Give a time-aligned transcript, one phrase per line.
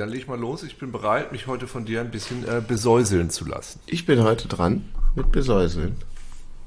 [0.00, 0.62] Dann leg mal los.
[0.62, 3.80] Ich bin bereit, mich heute von dir ein bisschen äh, besäuseln zu lassen.
[3.84, 5.94] Ich bin heute dran mit Besäuseln.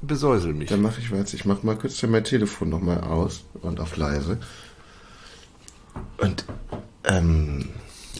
[0.02, 0.68] Besäusel mich.
[0.68, 1.34] Dann mache ich was.
[1.34, 4.38] Ich mache mal kurz mein Telefon nochmal aus und auf leise.
[6.18, 6.44] Und,
[7.02, 7.70] ähm,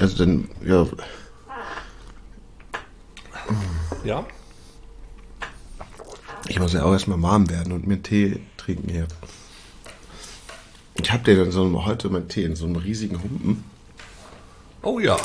[0.01, 0.85] also dann, ja.
[4.03, 4.27] Ja?
[6.49, 9.07] Ich muss ja auch erstmal warm werden und mir Tee trinken hier.
[11.01, 13.74] Ich habe dir dann so heute meinen Tee in so einem riesigen Humpen.
[14.85, 15.17] Oh ja.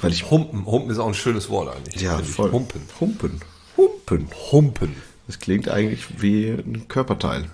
[0.00, 0.66] Weil ich Humpen.
[0.66, 2.00] Humpen ist auch ein schönes Wort eigentlich.
[2.00, 2.50] Ja, voll.
[2.50, 2.82] Humpen.
[3.00, 3.40] Humpen.
[3.76, 4.28] Humpen.
[4.50, 4.96] Humpen.
[5.26, 7.48] Das klingt eigentlich wie ein Körperteil.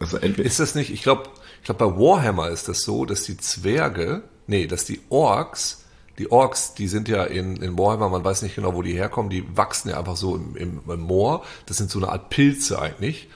[0.00, 1.24] Also Ist das nicht, ich glaube,
[1.60, 5.84] ich glaube bei Warhammer ist das so, dass die Zwerge, nee, dass die Orks,
[6.18, 9.30] die Orks, die sind ja in, in Warhammer, man weiß nicht genau, wo die herkommen,
[9.30, 11.44] die wachsen ja einfach so im, im, im Moor.
[11.66, 13.28] Das sind so eine Art Pilze eigentlich,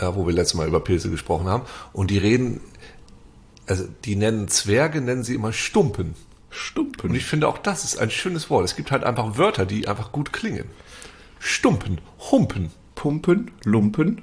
[0.00, 1.62] ja, wo wir letztes Mal über Pilze gesprochen haben.
[1.92, 2.60] Und die reden,
[3.66, 6.14] also die nennen Zwerge, nennen sie immer Stumpen.
[6.52, 7.14] Und Stumpen.
[7.14, 8.64] ich finde auch das ist ein schönes Wort.
[8.64, 10.66] Es gibt halt einfach Wörter, die einfach gut klingen.
[11.38, 11.98] Stumpen,
[12.30, 12.70] Humpen.
[12.94, 14.22] Pumpen, Lumpen.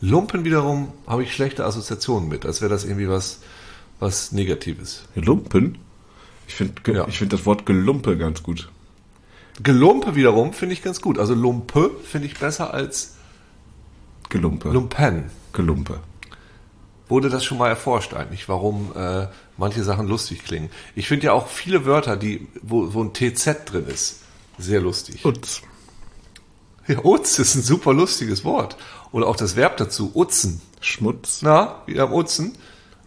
[0.00, 3.40] Lumpen wiederum habe ich schlechte Assoziationen mit, als wäre das irgendwie was,
[3.98, 5.02] was Negatives.
[5.14, 5.78] Lumpen?
[6.48, 7.06] Ich finde Ja.
[7.06, 8.70] ich find das Wort Gelumpe ganz gut.
[9.62, 11.18] Gelumpe wiederum finde ich ganz gut.
[11.18, 13.16] Also Lumpe finde ich besser als
[14.30, 14.70] Gelumpe.
[14.70, 15.30] Lumpen.
[15.52, 16.00] Gelumpe.
[17.08, 19.26] Wurde das schon mal erforscht eigentlich, warum äh,
[19.60, 20.70] manche Sachen lustig klingen?
[20.96, 24.22] Ich finde ja auch viele Wörter, die, wo, wo ein TZ drin ist,
[24.58, 25.24] sehr lustig.
[25.24, 25.62] Utz.
[26.88, 28.76] Ja, Utz ist ein super lustiges Wort.
[29.12, 30.60] Oder auch das Verb dazu, utzen.
[30.80, 31.40] Schmutz.
[31.42, 32.56] Na, wie am Utzen.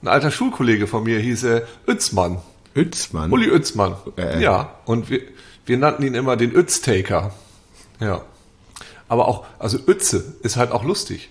[0.01, 2.41] Ein alter Schulkollege von mir hieß äh, Utzmann.
[2.75, 3.31] Utzmann.
[3.31, 3.95] Uli Utzmann.
[4.17, 4.41] Äh.
[4.41, 5.21] Ja, und wir,
[5.65, 7.33] wir nannten ihn immer den Utztaker.
[7.99, 8.21] Ja.
[9.07, 11.29] Aber auch, also Uetze ist halt auch lustig.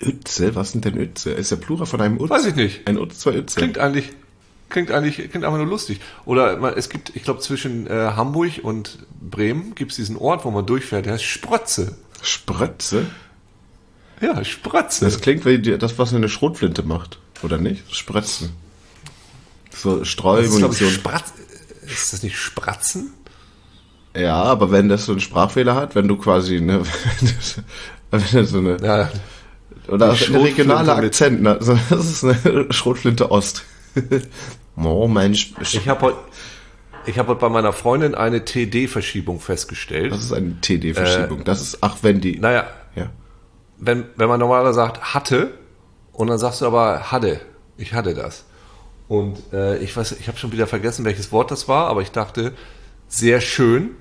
[0.00, 0.54] Uetze?
[0.54, 1.30] Was sind denn Uetze?
[1.30, 2.30] Ist der Plural von einem Utz?
[2.30, 2.86] Weiß ich nicht.
[2.86, 3.58] Ein Utz, zwei Uetze.
[3.58, 4.12] Klingt eigentlich,
[4.68, 6.00] klingt eigentlich, klingt einfach nur lustig.
[6.24, 10.50] Oder es gibt, ich glaube, zwischen äh, Hamburg und Bremen gibt es diesen Ort, wo
[10.50, 11.96] man durchfährt, der heißt Sprötze.
[12.22, 13.06] Sprötze?
[14.20, 15.04] Ja, Sprötze.
[15.04, 17.18] Das klingt wie das, was eine Schrotflinte macht.
[17.42, 17.94] Oder nicht?
[17.94, 18.50] Sprötzen.
[19.74, 20.90] So ist, ich, Streumunition.
[20.90, 21.32] Spratz,
[21.86, 23.12] ist das nicht Spratzen?
[24.16, 26.82] Ja, aber wenn das so einen Sprachfehler hat, wenn du quasi, ne,
[28.10, 29.08] wenn das so eine, Ja,
[29.86, 31.58] oder Die auch der regionale Schrotflinte mit- Akzent, ne,
[31.90, 33.62] das ist eine Schrotflinte Ost.
[34.76, 36.18] oh Mensch, ich habe heute,
[37.06, 40.12] ich habe bei meiner Freundin eine TD-Verschiebung festgestellt.
[40.12, 41.44] das ist eine TD-Verschiebung.
[41.44, 43.10] das ist, ach, wenn die, Naja, ja.
[43.78, 45.54] wenn, wenn man normalerweise sagt, hatte,
[46.12, 47.40] und dann sagst du aber hatte,
[47.76, 48.44] ich hatte das.
[49.06, 52.10] Und äh, ich weiß, ich habe schon wieder vergessen, welches Wort das war, aber ich
[52.10, 52.52] dachte,
[53.06, 53.92] sehr schön,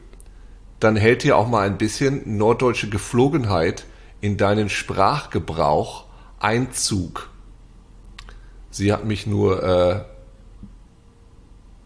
[0.80, 3.86] dann hält dir auch mal ein bisschen norddeutsche Geflogenheit
[4.20, 6.06] in deinen Sprachgebrauch
[6.40, 7.30] Einzug.
[8.72, 10.02] Sie hat mich nur, äh,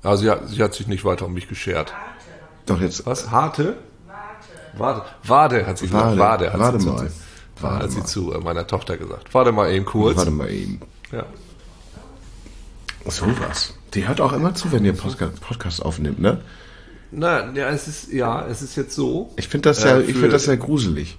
[0.03, 1.93] also sie hat, sie hat sich nicht weiter um mich geschert.
[2.65, 3.29] Doch jetzt, Was?
[3.31, 3.77] Harte?
[4.77, 5.05] Warte.
[5.27, 6.17] Wade hat sie gesagt.
[6.17, 6.53] Wade.
[6.53, 6.97] Hat Warte sie mal.
[7.07, 7.13] Zu,
[7.61, 8.05] Warte hat sie mal.
[8.05, 9.33] zu äh, meiner Tochter gesagt.
[9.33, 10.17] Warte mal eben kurz.
[10.17, 10.79] warte mal eben.
[11.11, 11.25] Ja.
[13.05, 13.73] So was.
[13.93, 16.41] Die hört auch immer zu, wenn ihr Podcast, Podcast aufnimmt, ne?
[17.11, 19.33] Na, ja, es ist, ja, es ist jetzt so.
[19.35, 21.17] Ich finde das Äh, ja, ich für- finde das ja gruselig.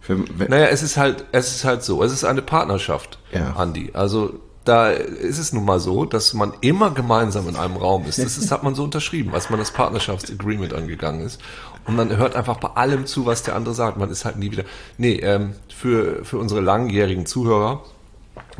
[0.00, 0.14] Für,
[0.48, 2.02] Naja, es ist halt, es ist halt so.
[2.02, 3.52] Es ist eine Partnerschaft, Ja.
[3.56, 3.90] Andi.
[3.92, 8.18] Also, da ist es nun mal so, dass man immer gemeinsam in einem Raum ist.
[8.18, 11.40] Das ist, hat man so unterschrieben, als man das Partnerschaftsagreement angegangen ist.
[11.86, 13.96] Und man hört einfach bei allem zu, was der andere sagt.
[13.96, 14.64] Man ist halt nie wieder.
[14.98, 17.82] Nee, ähm, für, für unsere langjährigen Zuhörer,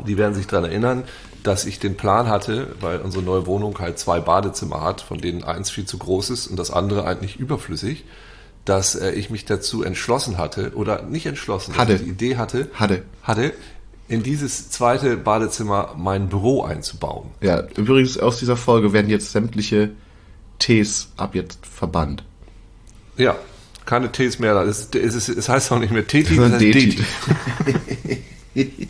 [0.05, 1.03] die werden sich daran erinnern,
[1.43, 5.43] dass ich den Plan hatte, weil unsere neue Wohnung halt zwei Badezimmer hat, von denen
[5.43, 8.05] eins viel zu groß ist und das andere eigentlich überflüssig,
[8.65, 11.97] dass äh, ich mich dazu entschlossen hatte, oder nicht entschlossen, Hatte.
[11.97, 13.03] die Idee hatte, Hatte.
[13.23, 13.53] hatte,
[14.11, 17.29] in dieses zweite Badezimmer mein Büro einzubauen.
[17.39, 19.91] ja, übrigens aus dieser Folge werden jetzt sämtliche
[20.59, 22.21] Ts ab jetzt verbannt.
[23.15, 23.37] Ja,
[23.85, 24.53] keine Ts mehr.
[24.63, 27.03] Es, es, es, heißt auch nicht mehr Teti, es Sondern heißt Deti.
[28.53, 28.87] Deti.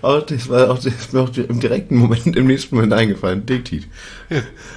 [0.00, 3.44] Auch das war auch, das ist mir auch im direkten Moment, im nächsten Moment eingefallen.
[3.44, 3.88] Detit.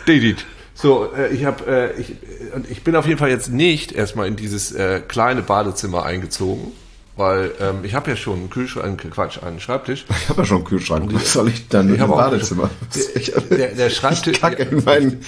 [0.07, 0.45] Dedit.
[0.74, 2.15] So, äh, ich habe, äh, ich,
[2.54, 6.71] und ich bin auf jeden Fall jetzt nicht erstmal in dieses äh, kleine Badezimmer eingezogen,
[7.18, 10.06] weil ähm, ich habe ja schon einen Kühlschrank, Quatsch, einen Schreibtisch.
[10.22, 11.14] Ich habe ja schon einen Kühlschrank.
[11.14, 12.69] Was soll ich dann im hab auch- Badezimmer?
[13.16, 15.22] Ich, Der, der Schreibtisch, ich kacke in mein,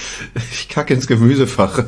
[0.51, 1.83] ich kacke ins Gemüsefach.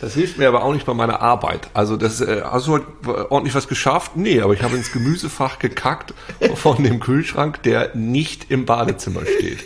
[0.00, 1.68] das hilft mir aber auch nicht bei meiner Arbeit.
[1.74, 4.12] Also das, äh, hast du heute ordentlich was geschafft?
[4.16, 6.12] Nee, aber ich habe ins Gemüsefach gekackt
[6.54, 9.60] von dem Kühlschrank, der nicht im Badezimmer steht.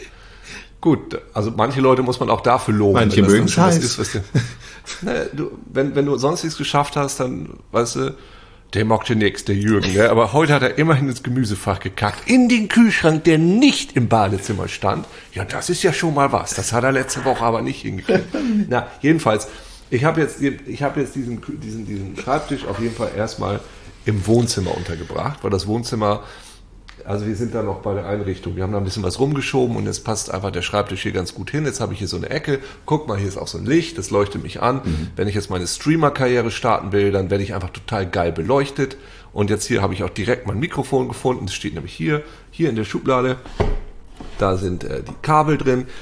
[0.83, 2.93] Gut, also manche Leute muss man auch dafür loben.
[2.95, 3.79] Manche schon was heiß.
[3.79, 4.11] Ist, was
[5.03, 8.15] ne, du, wenn, wenn du sonst nichts geschafft hast, dann, weißt du,
[8.75, 10.11] Der mochte nix, der Jürgen, ne?
[10.11, 12.29] aber heute hat er immerhin ins Gemüsefach gekackt.
[12.29, 15.07] In den Kühlschrank, der nicht im Badezimmer stand.
[15.33, 16.55] Ja, das ist ja schon mal was.
[16.55, 18.27] Das hat er letzte Woche aber nicht hingekriegt.
[18.69, 19.49] Na, jedenfalls,
[19.89, 23.61] ich habe jetzt, ich habe jetzt diesen, diesen, diesen Schreibtisch auf jeden Fall erstmal
[24.05, 26.25] im Wohnzimmer untergebracht, weil das Wohnzimmer
[27.07, 28.57] also wir sind da noch bei der Einrichtung.
[28.57, 31.35] Wir haben da ein bisschen was rumgeschoben und jetzt passt einfach der Schreibtisch hier ganz
[31.35, 31.65] gut hin.
[31.65, 32.59] Jetzt habe ich hier so eine Ecke.
[32.85, 34.83] Guck mal, hier ist auch so ein Licht, das leuchtet mich an.
[34.85, 35.09] Mhm.
[35.15, 38.97] Wenn ich jetzt meine Streamer-Karriere starten will, dann werde ich einfach total geil beleuchtet.
[39.33, 41.45] Und jetzt hier habe ich auch direkt mein Mikrofon gefunden.
[41.45, 43.37] Es steht nämlich hier, hier in der Schublade.
[44.39, 45.87] Da sind äh, die Kabel drin.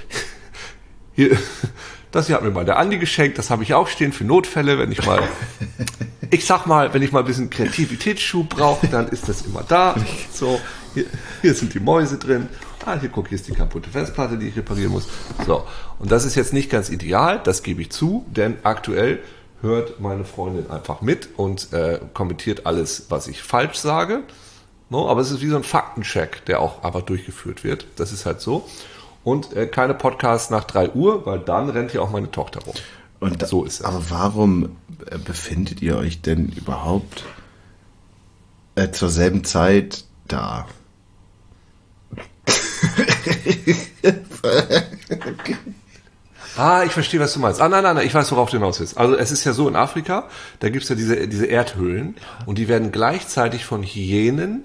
[1.16, 1.38] Hier,
[2.10, 3.38] das hier hat mir mal der Andi geschenkt.
[3.38, 5.22] Das habe ich auch stehen für Notfälle, wenn ich mal,
[6.30, 9.94] ich sag mal, wenn ich mal ein bisschen Kreativitätsschub brauche, dann ist das immer da.
[10.32, 10.60] So,
[10.94, 11.06] hier,
[11.42, 12.48] hier sind die Mäuse drin.
[12.86, 15.08] Ah, hier guck, hier ist die kaputte Festplatte, die ich reparieren muss.
[15.46, 15.64] So,
[15.98, 19.20] und das ist jetzt nicht ganz ideal, das gebe ich zu, denn aktuell
[19.60, 24.22] hört meine Freundin einfach mit und äh, kommentiert alles, was ich falsch sage.
[24.90, 27.86] No, aber es ist wie so ein Faktencheck, der auch einfach durchgeführt wird.
[27.96, 28.68] Das ist halt so.
[29.24, 32.74] Und äh, keine Podcasts nach 3 Uhr, weil dann rennt hier auch meine Tochter rum.
[33.20, 33.82] Und so ist es.
[33.86, 34.76] Aber warum
[35.10, 37.24] äh, befindet ihr euch denn überhaupt
[38.74, 40.66] äh, zur selben Zeit da?
[46.56, 47.60] Ah, ich verstehe, was du meinst.
[47.60, 48.96] Ah, nein, nein, nein, ich weiß, worauf du hinaus willst.
[48.96, 50.28] Also es ist ja so in Afrika,
[50.60, 52.14] da gibt's ja diese, diese Erdhöhlen
[52.46, 54.62] und die werden gleichzeitig von Hyänen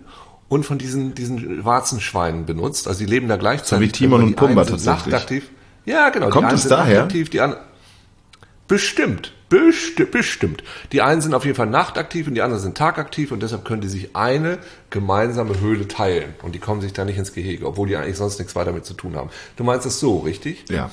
[0.50, 2.88] und von diesen, diesen Warzenschweinen benutzt.
[2.88, 3.88] Also die leben da gleichzeitig.
[3.88, 5.08] So wie Timon und Pumba tatsächlich.
[5.08, 5.50] Nachtaktiv.
[5.86, 6.30] Ja, genau.
[6.30, 7.00] Kommt es daher?
[7.00, 7.42] Nachtaktiv, die
[8.69, 9.33] Bestimmt.
[9.50, 10.63] Bestimmt, bestimmt.
[10.92, 13.81] Die einen sind auf jeden Fall nachtaktiv und die anderen sind tagaktiv und deshalb können
[13.81, 14.60] die sich eine
[14.92, 18.38] gemeinsame Höhle teilen und die kommen sich da nicht ins Gehege, obwohl die eigentlich sonst
[18.38, 19.31] nichts weiter mit zu tun haben.
[19.57, 20.66] Du meinst das so, richtig?
[20.69, 20.92] Ja.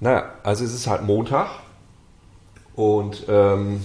[0.00, 1.50] Naja, also es ist halt Montag
[2.74, 3.84] und ähm,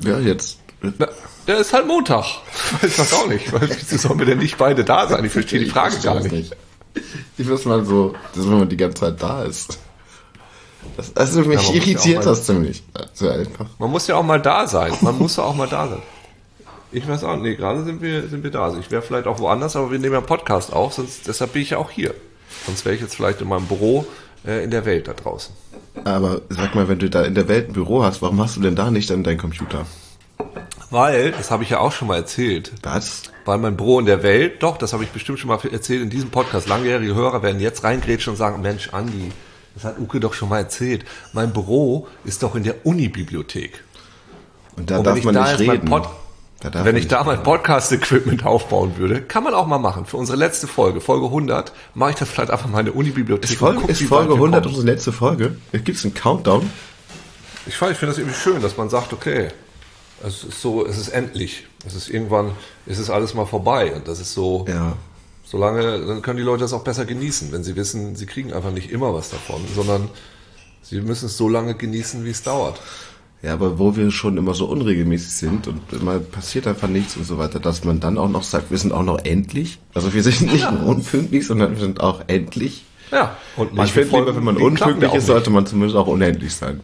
[0.00, 0.60] ja, jetzt.
[0.80, 1.08] Na,
[1.48, 2.24] der ist halt Montag.
[2.82, 3.52] Ich weiß auch nicht.
[3.52, 5.24] Wieso sollen wir denn nicht beide da sein?
[5.24, 6.30] Ich verstehe die Frage gar nicht.
[6.30, 6.56] nicht.
[7.36, 9.78] Ich weiß mal so, dass wenn man die ganze Zeit da ist.
[10.96, 12.82] Das, also mich ja, irritiert das ziemlich.
[13.14, 13.66] So einfach.
[13.78, 14.92] Man muss ja auch mal da sein.
[15.00, 16.02] Man muss ja auch mal da sein.
[16.92, 18.64] Ich weiß auch, nee, gerade sind wir, sind wir da.
[18.64, 21.52] Also ich wäre vielleicht auch woanders, aber wir nehmen ja einen Podcast auf, sonst, deshalb
[21.52, 22.14] bin ich ja auch hier.
[22.66, 24.06] Sonst wäre ich jetzt vielleicht in meinem Büro
[24.46, 25.52] äh, in der Welt da draußen.
[26.04, 28.60] Aber sag mal, wenn du da in der Welt ein Büro hast, warum hast du
[28.60, 29.86] denn da nicht dann deinen Computer?
[30.94, 32.70] Weil, das habe ich ja auch schon mal erzählt.
[32.84, 33.24] Was?
[33.44, 36.08] Weil mein Büro in der Welt, doch, das habe ich bestimmt schon mal erzählt in
[36.08, 36.68] diesem Podcast.
[36.68, 39.32] Langjährige Hörer werden jetzt reingrätschen und sagen, Mensch, Andi,
[39.74, 41.04] das hat Uke doch schon mal erzählt.
[41.32, 43.82] Mein Büro ist doch in der Unibibliothek.
[44.76, 45.90] Und da und darf man nicht reden.
[45.90, 46.08] Pod
[46.62, 50.06] wenn ich da mein Podcast-Equipment aufbauen würde, kann man auch mal machen.
[50.06, 53.50] Für unsere letzte Folge, Folge 100, mache ich das vielleicht einfach mal in der Unibibliothek.
[53.50, 55.56] Ist Folge, guck, ist Folge 100 unsere letzte Folge?
[55.72, 56.70] Gibt es einen Countdown?
[57.66, 59.50] Ich, ich finde das irgendwie schön, dass man sagt, okay,
[60.26, 61.66] es ist so, es ist endlich.
[61.86, 62.52] Es ist irgendwann,
[62.86, 63.92] es ist alles mal vorbei.
[63.94, 64.96] Und das ist so, ja.
[65.44, 68.72] solange, dann können die Leute das auch besser genießen, wenn sie wissen, sie kriegen einfach
[68.72, 70.08] nicht immer was davon, sondern
[70.82, 72.80] sie müssen es so lange genießen, wie es dauert.
[73.42, 77.24] Ja, aber wo wir schon immer so unregelmäßig sind und immer passiert einfach nichts und
[77.24, 79.78] so weiter, dass man dann auch noch sagt, wir sind auch noch endlich.
[79.92, 80.70] Also wir sind nicht ja.
[80.70, 82.84] nur unpünktlich, sondern wir sind auch endlich.
[83.12, 83.36] Ja.
[83.56, 86.80] Und ich finde lieber, wenn man unpünktlich ist, sollte man zumindest auch unendlich sein.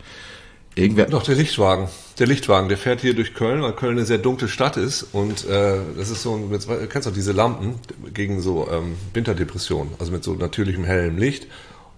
[0.74, 1.88] Irgendwer Doch, der Lichtwagen.
[2.20, 5.02] Der Lichtwagen, der fährt hier durch Köln, weil Köln eine sehr dunkle Stadt ist.
[5.12, 7.74] Und äh, das ist so, ein, mit, kennst du diese Lampen
[8.14, 11.48] gegen so ähm, Winterdepressionen, also mit so natürlichem hellem Licht.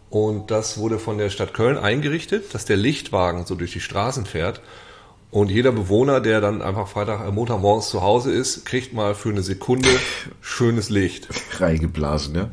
[0.08, 4.24] Und das wurde von der Stadt Köln eingerichtet, dass der Lichtwagen so durch die Straßen
[4.24, 4.62] fährt.
[5.30, 9.28] Und jeder Bewohner, der dann einfach Freitag, äh, Montagmorgens zu Hause ist, kriegt mal für
[9.28, 9.88] eine Sekunde
[10.40, 11.28] schönes Licht.
[11.60, 12.50] Reingeblasen, ja.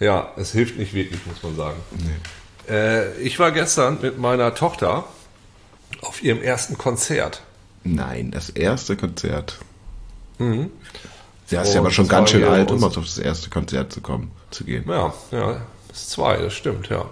[0.00, 1.76] Ja, es hilft nicht wirklich, muss man sagen.
[1.96, 2.74] Nee.
[2.74, 5.04] Äh, ich war gestern mit meiner Tochter
[6.02, 7.42] auf ihrem ersten Konzert.
[7.84, 9.58] Nein, das erste Konzert.
[10.38, 10.70] Mhm.
[11.46, 14.30] Sie ist ja aber schon ganz schön alt, um auf das erste Konzert zu kommen,
[14.50, 14.84] zu gehen.
[14.86, 17.06] Ja, ja, das ist zwei, das stimmt, ja.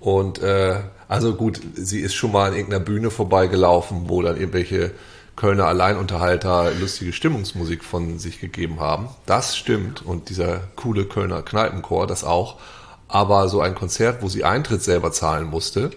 [0.00, 4.92] Und äh, also gut, sie ist schon mal an irgendeiner Bühne vorbeigelaufen, wo dann irgendwelche
[5.36, 9.08] Kölner Alleinunterhalter lustige Stimmungsmusik von sich gegeben haben.
[9.24, 10.04] Das stimmt.
[10.04, 12.56] Und dieser coole Kölner Kneipenchor, das auch.
[13.06, 15.90] Aber so ein Konzert, wo sie Eintritt selber zahlen musste,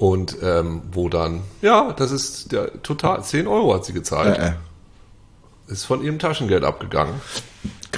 [0.00, 4.38] und ähm, wo dann, ja, das ist der total, 10 Euro hat sie gezahlt.
[4.38, 4.52] Äh, äh.
[5.72, 7.20] Ist von ihrem Taschengeld abgegangen.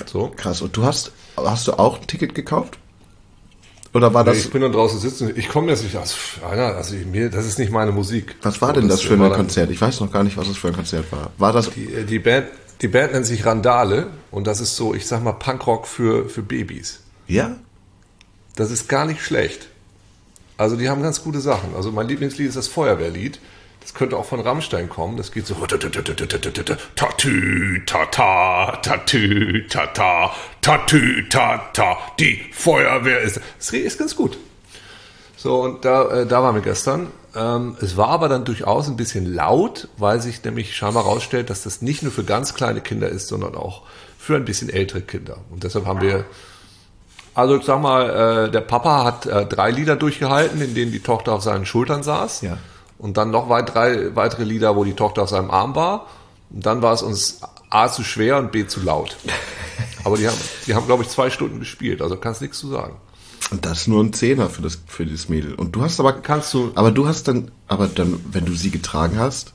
[0.07, 0.33] So.
[0.37, 0.61] Krass.
[0.63, 2.77] Und du hast, hast du auch ein Ticket gekauft?
[3.95, 4.37] Oder war das?
[4.37, 5.33] Nee, ich bin dann draußen sitzen.
[5.37, 6.17] Ich komme jetzt nicht aus.
[6.43, 8.37] Also ich, mir, das ist nicht meine Musik.
[8.43, 9.71] Was war denn das, das für ein Konzert?
[9.71, 11.31] Ich weiß noch gar nicht, was das für ein Konzert war.
[11.37, 11.71] War das?
[11.71, 12.47] Die, die Band,
[12.81, 16.43] die Band nennt sich Randale und das ist so, ich sag mal, Punkrock für, für
[16.43, 17.01] Babys.
[17.27, 17.57] Ja?
[18.57, 19.69] Das ist gar nicht schlecht.
[20.57, 21.75] Also die haben ganz gute Sachen.
[21.77, 23.41] Also mein Lieblingslied ist das Feuerwehrlied.
[23.81, 25.17] Das könnte auch von Rammstein kommen.
[25.17, 25.55] Das geht so
[26.95, 30.31] Tatü, tata, tatü, tata,
[30.63, 33.41] tatü, tata, die Feuerwehr ist.
[33.59, 34.39] Das ist ganz gut.
[35.37, 37.09] So, und da, äh, da waren wir gestern.
[37.35, 41.63] Ähm, es war aber dann durchaus ein bisschen laut, weil sich nämlich scheinbar herausstellt, dass
[41.63, 43.83] das nicht nur für ganz kleine Kinder ist, sondern auch
[44.19, 45.39] für ein bisschen ältere Kinder.
[45.51, 46.25] Und deshalb haben wir
[47.35, 51.01] also ich sag mal, äh, der Papa hat äh, drei Lieder durchgehalten, in denen die
[51.01, 52.43] Tochter auf seinen Schultern saß.
[52.43, 52.59] Ja.
[52.99, 56.07] Und dann noch weit, drei weitere Lieder, wo die Tochter auf seinem Arm war.
[56.51, 57.41] Und dann war es uns
[57.73, 59.17] A zu schwer und B zu laut.
[60.05, 60.37] Aber die haben,
[60.67, 62.97] die haben, glaube ich, zwei Stunden gespielt, also kannst nichts zu sagen.
[63.51, 65.55] Und das ist nur ein Zehner für das, für das Mädel.
[65.55, 68.71] Und du hast aber, kannst du, aber du hast dann, aber dann, wenn du sie
[68.71, 69.53] getragen hast,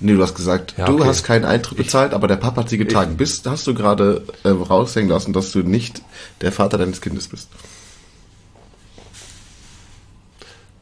[0.00, 0.96] Nee, du hast gesagt, ja, okay.
[0.96, 3.12] du hast keinen Eintritt bezahlt, ich, aber der Papa hat sie getragen.
[3.12, 6.02] Ich, bist, hast du gerade äh, raushängen lassen, dass du nicht
[6.40, 7.48] der Vater deines Kindes bist?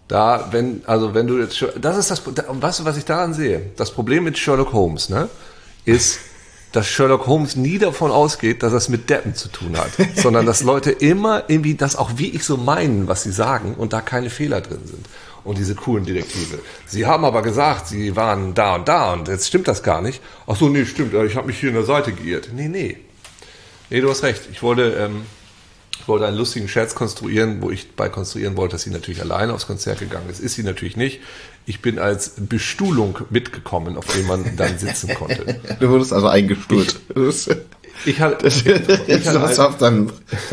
[0.08, 3.70] Da, wenn, also wenn du jetzt, das ist das, weißt du, was ich daran sehe?
[3.76, 5.28] Das Problem mit Sherlock Holmes, ne,
[5.84, 6.18] ist,
[6.72, 10.62] dass Sherlock Holmes nie davon ausgeht, dass es mit Deppen zu tun hat, sondern dass
[10.62, 14.30] Leute immer irgendwie das auch wie ich so meinen, was sie sagen und da keine
[14.30, 15.06] Fehler drin sind
[15.44, 16.58] und diese coolen Detektive.
[16.86, 20.20] Sie haben aber gesagt, sie waren da und da und jetzt stimmt das gar nicht.
[20.46, 22.50] Ach so, nee, stimmt, ich habe mich hier in der Seite geirrt.
[22.54, 22.98] Nee, nee.
[23.90, 24.42] Nee, du hast recht.
[24.50, 25.26] Ich wollte, ähm,
[25.98, 29.52] ich wollte einen lustigen Scherz konstruieren, wo ich bei konstruieren wollte, dass sie natürlich alleine
[29.52, 30.40] aufs Konzert gegangen ist.
[30.40, 31.20] Ist sie natürlich nicht.
[31.64, 35.60] Ich bin als Bestuhlung mitgekommen, auf dem man dann sitzen konnte.
[35.80, 37.00] du wurdest also eingestuhlt.
[38.04, 40.10] Ich, hatte, ich hatte hast auf deinem,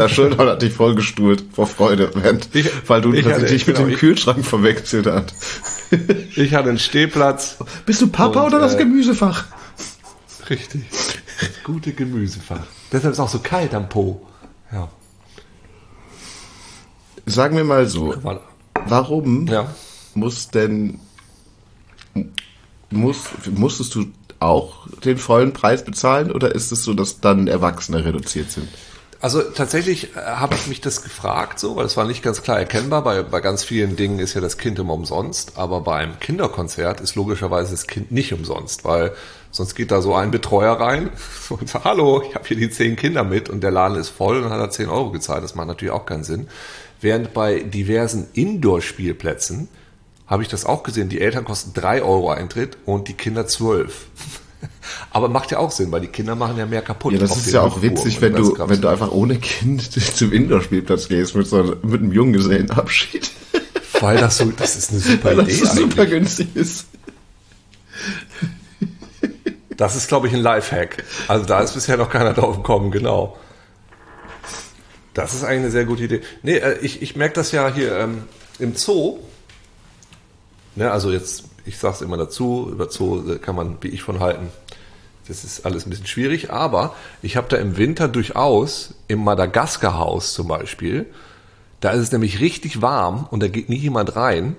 [0.07, 3.97] Schulter hat dich vollgestuhlt vor Freude, Moment, ich, weil du hatte, dich mit genau, dem
[3.97, 5.33] Kühlschrank verwechselt hast.
[6.35, 7.57] Ich hatte einen Stehplatz.
[7.87, 9.45] Bist du Papa und, oder das äh, Gemüsefach?
[10.49, 10.83] Richtig.
[11.39, 12.61] Das gute Gemüsefach.
[12.91, 14.27] Deshalb ist es auch so kalt am Po.
[14.71, 14.89] Ja.
[17.25, 18.13] Sagen wir mal so.
[18.85, 19.73] Warum ja.
[20.19, 20.99] Muss denn
[22.91, 24.05] muss, musstest du
[24.39, 28.67] auch den vollen Preis bezahlen oder ist es so, dass dann Erwachsene reduziert sind?
[29.21, 32.57] Also tatsächlich äh, habe ich mich das gefragt, so, weil es war nicht ganz klar
[32.57, 33.03] erkennbar.
[33.03, 37.15] Bei, bei ganz vielen Dingen ist ja das Kind immer umsonst, aber beim Kinderkonzert ist
[37.15, 39.11] logischerweise das Kind nicht umsonst, weil
[39.51, 41.09] sonst geht da so ein Betreuer rein
[41.49, 44.41] und sagt, hallo, ich habe hier die zehn Kinder mit und der Laden ist voll
[44.41, 45.43] und hat er zehn Euro gezahlt.
[45.43, 46.47] Das macht natürlich auch keinen Sinn.
[47.01, 49.67] Während bei diversen Indoor-Spielplätzen
[50.29, 51.09] habe ich das auch gesehen.
[51.09, 54.07] Die Eltern kosten drei Euro Eintritt und die Kinder zwölf.
[55.11, 57.13] Aber macht ja auch Sinn, weil die Kinder machen ja mehr kaputt.
[57.13, 61.07] Ja, das ist ja auch witzig, wenn du, wenn du einfach ohne Kind zum Indoor-Spielplatz
[61.07, 63.31] gehst mit so mit einem Junggesellenabschied.
[63.99, 65.59] Weil das so, das ist eine super weil Idee.
[65.59, 66.85] Das super günstig ist.
[69.75, 71.03] Das ist, glaube ich, ein Lifehack.
[71.27, 73.37] Also da ist bisher noch keiner drauf gekommen, genau.
[75.13, 76.21] Das ist eigentlich eine sehr gute Idee.
[76.43, 78.23] Nee, äh, ich, ich merke das ja hier ähm,
[78.57, 79.19] im Zoo
[80.79, 84.21] Ne, also jetzt, ich sage es immer dazu, über Zoo kann man wie ich von
[84.21, 84.47] halten.
[85.27, 90.33] Das ist alles ein bisschen schwierig, aber ich habe da im Winter durchaus im Madagaskar-Haus
[90.33, 91.05] zum Beispiel,
[91.81, 94.55] da ist es nämlich richtig warm und da geht nie jemand rein.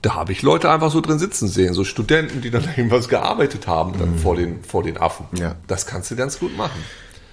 [0.00, 3.66] Da habe ich Leute einfach so drin sitzen sehen, so Studenten, die dann irgendwas gearbeitet
[3.66, 4.18] haben dann mhm.
[4.18, 5.26] vor, den, vor den Affen.
[5.36, 5.56] Ja.
[5.66, 6.82] Das kannst du ganz gut machen.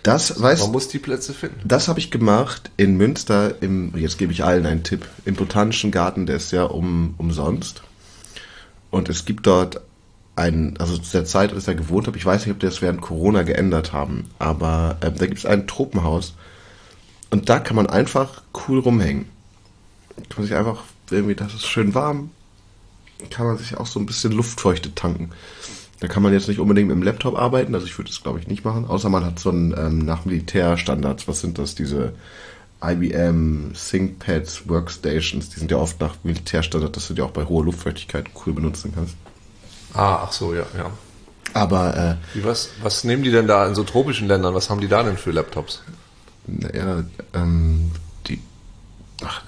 [0.03, 1.61] Das, weißt, Man muss die Plätze finden.
[1.63, 5.91] das habe ich gemacht in Münster, im, jetzt gebe ich allen einen Tipp, im Botanischen
[5.91, 7.83] Garten, der ist ja um, umsonst.
[8.97, 9.81] Und es gibt dort
[10.35, 12.65] einen, also zu der Zeit, als ich da gewohnt habe, ich weiß nicht, ob die
[12.65, 16.33] das während Corona geändert haben, aber ähm, da gibt es ein Tropenhaus
[17.29, 19.29] und da kann man einfach cool rumhängen.
[20.29, 22.31] Kann man sich einfach, irgendwie, das ist schön warm,
[23.29, 25.29] kann man sich auch so ein bisschen Luftfeuchte tanken.
[25.99, 28.39] Da kann man jetzt nicht unbedingt mit dem Laptop arbeiten, also ich würde das glaube
[28.39, 32.13] ich nicht machen, außer man hat so einen ähm, nach Militärstandards, was sind das, diese
[32.83, 37.65] IBM ThinkPads Workstations, die sind ja oft nach Militärstandard, dass du die auch bei hoher
[37.65, 39.15] Luftfeuchtigkeit cool benutzen kannst.
[39.93, 40.91] Ah, ach so, ja, ja.
[41.53, 44.53] Aber äh, Wie, was, was nehmen die denn da in so tropischen Ländern?
[44.53, 45.81] Was haben die da denn für Laptops?
[46.45, 47.03] naja,
[47.33, 47.91] ähm,
[48.27, 48.39] die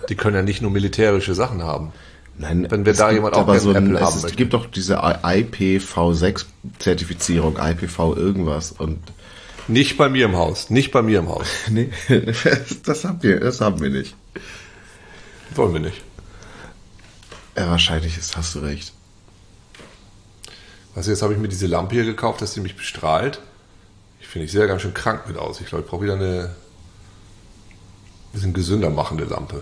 [0.09, 1.91] Die können ja nicht nur militärische Sachen haben.
[2.37, 4.37] Nein, Wenn wir es da jemand auch aber so ein, Apple es möchte.
[4.37, 8.97] gibt doch diese IPv6-Zertifizierung, IPv irgendwas und
[9.69, 10.71] Nicht bei mir im Haus.
[10.71, 11.47] Nicht bei mir im Haus.
[11.69, 11.91] nee,
[12.83, 14.15] das haben wir, das haben wir nicht.
[15.53, 16.01] Wollen wir nicht.
[17.55, 18.93] Ja, wahrscheinlich ist, hast du recht.
[20.95, 23.41] Also jetzt habe ich mir diese Lampe hier gekauft, dass die mich bestrahlt.
[24.19, 25.61] Ich finde, ich sehe ja ganz schön krank mit aus.
[25.61, 26.55] Ich glaube, ich brauche wieder eine
[28.33, 29.61] bisschen gesünder machende Lampe.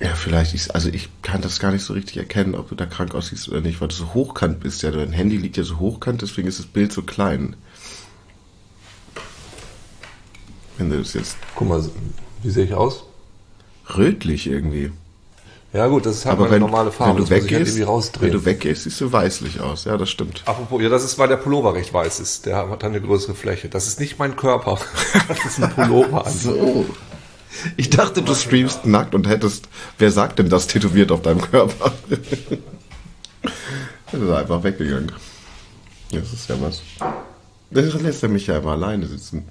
[0.00, 2.86] Ja, vielleicht ist, also ich kann das gar nicht so richtig erkennen, ob du da
[2.86, 4.82] krank aussiehst oder nicht, weil du so hochkant bist.
[4.82, 7.56] Ja, dein Handy liegt ja so hochkant, deswegen ist das Bild so klein.
[10.78, 11.84] Wenn du das jetzt Guck mal,
[12.42, 13.04] wie sehe ich aus?
[13.96, 14.92] rötlich irgendwie.
[15.72, 17.20] Ja gut, das ist halt Aber meine wenn, normale Farbe.
[17.20, 19.84] wenn du halt weggehst, irgendwie wenn du weggehst, siehst du weißlich aus.
[19.84, 20.42] Ja, das stimmt.
[20.44, 22.44] Apropos, ja, das ist, weil der Pullover recht weiß ist.
[22.44, 23.70] Der hat eine größere Fläche.
[23.70, 24.78] Das ist nicht mein Körper.
[25.28, 26.28] Das ist ein Pullover.
[26.28, 26.84] So.
[27.76, 31.92] Ich dachte, du streamst nackt und hättest, wer sagt denn das tätowiert auf deinem Körper?
[34.12, 35.12] das ist einfach weggegangen.
[36.10, 36.82] Das ist ja was.
[37.70, 39.48] Das lässt er mich ja immer alleine sitzen.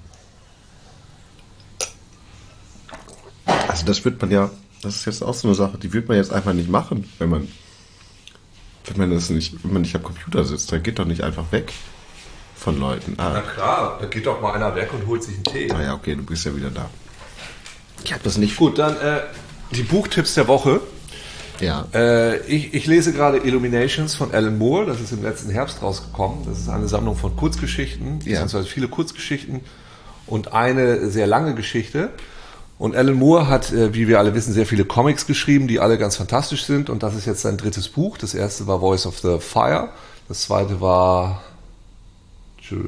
[3.72, 4.50] Also das wird man ja,
[4.82, 7.30] das ist jetzt auch so eine Sache, die wird man jetzt einfach nicht machen, wenn
[7.30, 7.48] man,
[8.86, 11.50] wenn man das nicht, wenn man nicht am Computer sitzt, dann geht doch nicht einfach
[11.52, 11.72] weg
[12.54, 13.14] von Leuten.
[13.16, 15.66] Na Ah, klar, da geht doch mal einer weg und holt sich einen Tee.
[15.68, 16.88] naja, okay, du bist ja wieder da.
[18.04, 19.20] Ich habe das nicht Gut, dann äh,
[19.72, 20.80] die Buchtipps der Woche.
[21.60, 21.86] Ja.
[21.94, 24.86] Äh, ich, ich lese gerade Illuminations von Alan Moore.
[24.86, 26.44] Das ist im letzten Herbst rausgekommen.
[26.44, 28.40] Das ist eine Sammlung von Kurzgeschichten, Ja.
[28.42, 29.60] beziehungsweise viele Kurzgeschichten
[30.26, 32.10] und eine sehr lange Geschichte.
[32.82, 35.98] Und Alan Moore hat, äh, wie wir alle wissen, sehr viele Comics geschrieben, die alle
[35.98, 36.90] ganz fantastisch sind.
[36.90, 38.18] Und das ist jetzt sein drittes Buch.
[38.18, 39.90] Das erste war Voice of the Fire.
[40.26, 41.44] Das zweite war
[42.68, 42.80] Jer-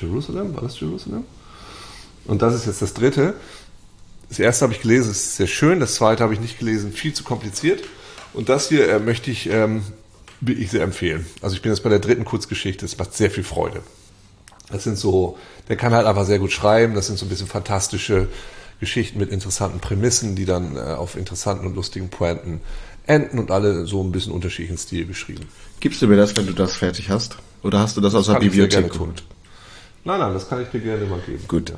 [0.00, 0.54] Jerusalem.
[0.54, 1.24] War das Jerusalem?
[2.24, 3.34] Und das ist jetzt das dritte.
[4.28, 5.80] Das erste habe ich gelesen, ist sehr schön.
[5.80, 7.82] Das zweite habe ich nicht gelesen, viel zu kompliziert.
[8.34, 9.82] Und das hier äh, möchte ich ähm,
[10.40, 11.26] wirklich sehr empfehlen.
[11.40, 12.86] Also ich bin jetzt bei der dritten Kurzgeschichte.
[12.86, 13.82] Es macht sehr viel Freude.
[14.70, 15.36] Das sind so,
[15.68, 16.94] der kann halt einfach sehr gut schreiben.
[16.94, 18.28] Das sind so ein bisschen fantastische
[18.82, 22.60] Geschichten mit interessanten Prämissen, die dann äh, auf interessanten und lustigen Pointen
[23.06, 25.44] enden und alle so ein bisschen unterschiedlichen Stil beschrieben.
[25.78, 27.36] Gibst du mir das, wenn du das fertig hast?
[27.62, 29.22] Oder hast du das aus der Bibliothek geholt?
[30.02, 31.44] Nein, nein, das kann ich dir gerne mal geben.
[31.46, 31.70] Gut.
[31.70, 31.76] Ja.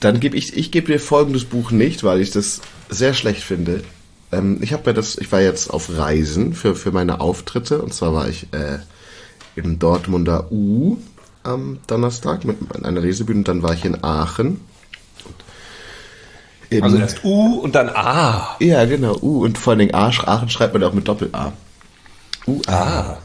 [0.00, 3.84] Dann gebe ich, ich gebe dir folgendes Buch nicht, weil ich das sehr schlecht finde.
[4.32, 7.94] Ähm, ich habe mir das, ich war jetzt auf Reisen für, für meine Auftritte und
[7.94, 8.80] zwar war ich äh,
[9.54, 10.96] im Dortmunder U
[11.44, 14.60] am Donnerstag mit einer Lesebühne und dann war ich in Aachen.
[16.72, 18.56] In, Also erst U und dann A.
[18.60, 21.52] ja, genau, U und vor allen Dingen A, Aachen schreibt man auch mit Doppel-A.
[22.46, 22.72] U, A.
[22.72, 23.18] Ah.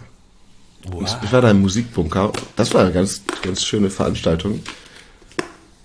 [1.04, 2.32] Ich, ich war da im Musikbunker.
[2.56, 4.62] Das war eine ganz, ganz schöne Veranstaltung.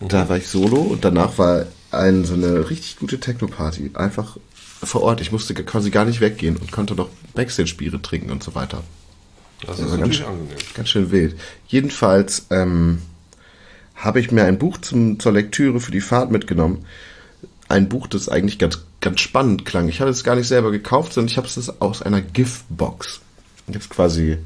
[0.00, 3.92] Da war ich solo und danach war ein, so eine richtig gute Techno-Party.
[3.94, 4.36] Einfach
[4.82, 5.20] vor Ort.
[5.20, 8.82] Ich musste quasi gar nicht weggehen und konnte noch Backstage-Biere trinken und so weiter.
[9.60, 10.56] Das Das ist war ganz, natürlich angenehm.
[10.74, 11.36] ganz schön wild.
[11.68, 13.02] Jedenfalls ähm,
[13.96, 16.84] habe ich mir ein Buch zum, zur Lektüre für die Fahrt mitgenommen.
[17.72, 19.88] Ein Buch, das eigentlich ganz, ganz spannend klang.
[19.88, 23.20] Ich habe es gar nicht selber gekauft, sondern ich habe es aus einer Giftbox.
[23.72, 24.38] Es quasi,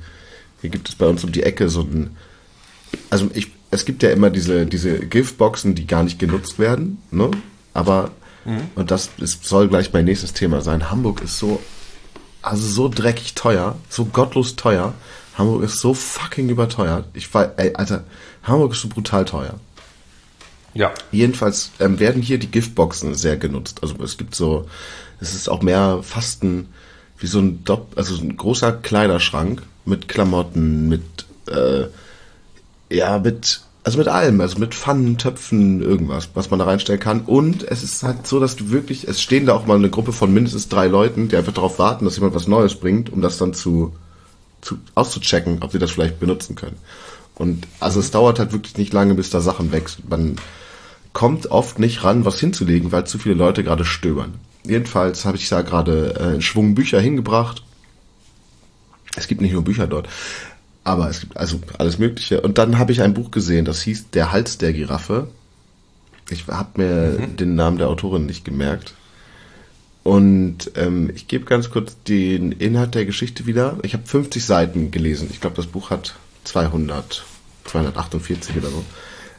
[0.60, 2.16] hier gibt es bei uns um die Ecke so ein,
[3.10, 7.30] also ich, es gibt ja immer diese, diese Giftboxen, die gar nicht genutzt werden, ne?
[7.74, 8.12] Aber,
[8.76, 10.90] und das ist, soll gleich mein nächstes Thema sein.
[10.90, 11.60] Hamburg ist so
[12.46, 14.94] also so dreckig teuer, so gottlos teuer.
[15.36, 17.06] Hamburg ist so fucking überteuert.
[17.12, 18.04] Ich war, ey, Alter,
[18.44, 19.58] Hamburg ist so brutal teuer.
[20.76, 20.92] Ja.
[21.10, 23.78] Jedenfalls ähm, werden hier die Giftboxen sehr genutzt.
[23.82, 24.66] Also es gibt so,
[25.20, 26.68] es ist auch mehr fast ein,
[27.18, 31.02] wie so ein Dopp, also so ein großer Kleiderschrank mit Klamotten, mit,
[31.48, 31.86] äh,
[32.94, 37.22] ja, mit, also mit allem, also mit Pfannen, Töpfen, irgendwas, was man da reinstellen kann.
[37.22, 40.12] Und es ist halt so, dass du wirklich, es stehen da auch mal eine Gruppe
[40.12, 43.38] von mindestens drei Leuten, die einfach darauf warten, dass jemand was Neues bringt, um das
[43.38, 43.94] dann zu,
[44.60, 46.76] zu auszuchecken, ob sie das vielleicht benutzen können.
[47.34, 50.08] Und also es dauert halt wirklich nicht lange, bis da Sachen wächst.
[50.08, 50.36] Man
[51.16, 54.34] kommt oft nicht ran, was hinzulegen, weil zu viele Leute gerade stöbern.
[54.64, 57.62] Jedenfalls habe ich da gerade äh, einen Schwung Bücher hingebracht.
[59.16, 60.10] Es gibt nicht nur Bücher dort,
[60.84, 62.42] aber es gibt also alles Mögliche.
[62.42, 65.28] Und dann habe ich ein Buch gesehen, das hieß Der Hals der Giraffe.
[66.28, 67.36] Ich habe mir mhm.
[67.38, 68.92] den Namen der Autorin nicht gemerkt.
[70.02, 73.78] Und ähm, ich gebe ganz kurz den Inhalt der Geschichte wieder.
[73.84, 75.30] Ich habe 50 Seiten gelesen.
[75.32, 77.24] Ich glaube, das Buch hat 200,
[77.64, 78.84] 248 oder so.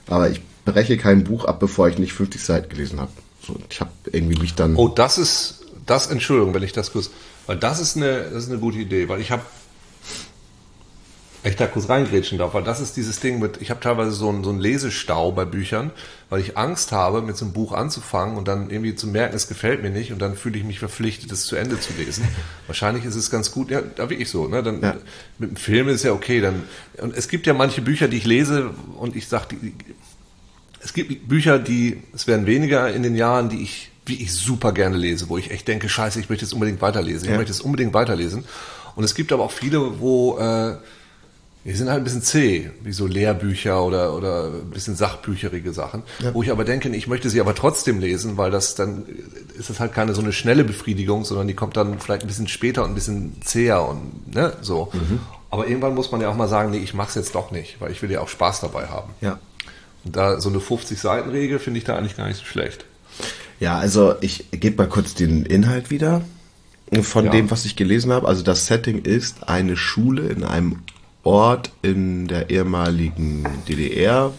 [0.07, 3.11] Aber ich breche kein Buch ab, bevor ich nicht 50 Seiten gelesen habe.
[3.45, 4.75] So, ich habe irgendwie mich dann.
[4.75, 7.09] Oh, das ist, das, Entschuldigung, wenn ich das kurz,
[7.45, 9.43] weil das ist eine, das ist eine gute Idee, weil ich habe
[11.43, 14.27] ich da kurz reingrätschen darf, weil das ist dieses Ding mit, ich habe teilweise so
[14.27, 15.91] einen, so einen Lesestau bei Büchern,
[16.29, 19.47] weil ich Angst habe, mit so einem Buch anzufangen und dann irgendwie zu merken, es
[19.47, 22.27] gefällt mir nicht und dann fühle ich mich verpflichtet, es zu Ende zu lesen.
[22.67, 24.63] Wahrscheinlich ist es ganz gut, ja, da wirklich so, ne?
[24.63, 24.97] Dann, ja.
[25.37, 26.63] Mit dem Film ist ja okay, dann,
[26.97, 29.55] und es gibt ja manche Bücher, die ich lese und ich sage,
[30.87, 34.71] es gibt Bücher, die, es werden weniger in den Jahren, die ich, wie ich super
[34.71, 37.35] gerne lese, wo ich echt denke, scheiße, ich möchte es unbedingt weiterlesen, ich ja.
[37.35, 38.45] möchte es unbedingt weiterlesen.
[38.95, 40.77] Und es gibt aber auch viele, wo, äh,
[41.65, 46.03] die sind halt ein bisschen zäh, wie so Lehrbücher oder, oder ein bisschen sachbücherige Sachen,
[46.19, 46.33] ja.
[46.33, 49.03] wo ich aber denke, ich möchte sie aber trotzdem lesen, weil das dann
[49.59, 52.47] ist das halt keine so eine schnelle Befriedigung, sondern die kommt dann vielleicht ein bisschen
[52.47, 54.89] später und ein bisschen zäher und ne, so.
[54.93, 55.19] Mhm.
[55.49, 57.91] Aber irgendwann muss man ja auch mal sagen, nee, ich mach's jetzt doch nicht, weil
[57.91, 59.11] ich will ja auch Spaß dabei haben.
[59.19, 59.37] Ja.
[60.03, 62.85] Da so eine 50-Seiten-Regel finde ich da eigentlich gar nicht so schlecht.
[63.59, 66.21] Ja, also ich gebe mal kurz den Inhalt wieder
[67.01, 67.31] von ja.
[67.31, 68.27] dem, was ich gelesen habe.
[68.27, 70.83] Also das Setting ist eine Schule in einem
[71.23, 74.33] Ort in der ehemaligen DDR.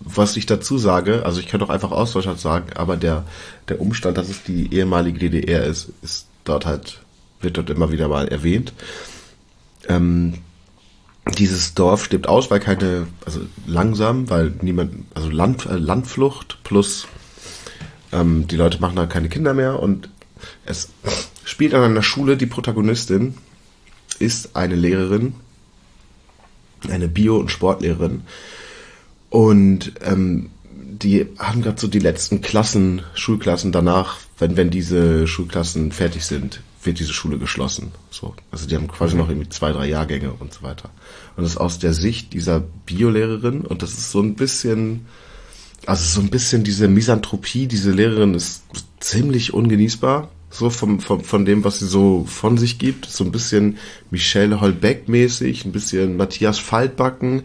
[0.00, 3.24] Was ich dazu sage, also ich könnte auch einfach Ostdeutschland sagen, aber der,
[3.68, 7.00] der Umstand, dass es die ehemalige DDR ist, ist dort halt,
[7.40, 8.74] wird dort immer wieder mal erwähnt.
[9.88, 10.34] Ähm,
[11.38, 17.06] dieses Dorf stirbt aus, weil keine, also langsam, weil niemand, also Land, äh, Landflucht plus
[18.12, 20.10] ähm, die Leute machen dann keine Kinder mehr und
[20.66, 20.90] es
[21.44, 23.34] spielt an einer Schule, die Protagonistin
[24.18, 25.34] ist eine Lehrerin,
[26.88, 28.22] eine Bio- und Sportlehrerin.
[29.30, 35.90] Und ähm, die haben gerade so die letzten Klassen, Schulklassen danach, wenn, wenn diese Schulklassen
[35.90, 37.92] fertig sind, wird diese Schule geschlossen.
[38.10, 38.34] So.
[38.50, 39.20] Also die haben quasi mhm.
[39.20, 40.90] noch irgendwie zwei, drei Jahrgänge und so weiter.
[41.36, 45.06] Und das ist aus der Sicht dieser Biolehrerin und das ist so ein bisschen,
[45.86, 48.64] also so ein bisschen diese Misanthropie, diese Lehrerin ist
[49.00, 53.06] ziemlich ungenießbar so vom, vom, von dem, was sie so von sich gibt.
[53.06, 53.78] So ein bisschen
[54.10, 57.42] Michelle Holbeck-mäßig, ein bisschen Matthias Faltbacken,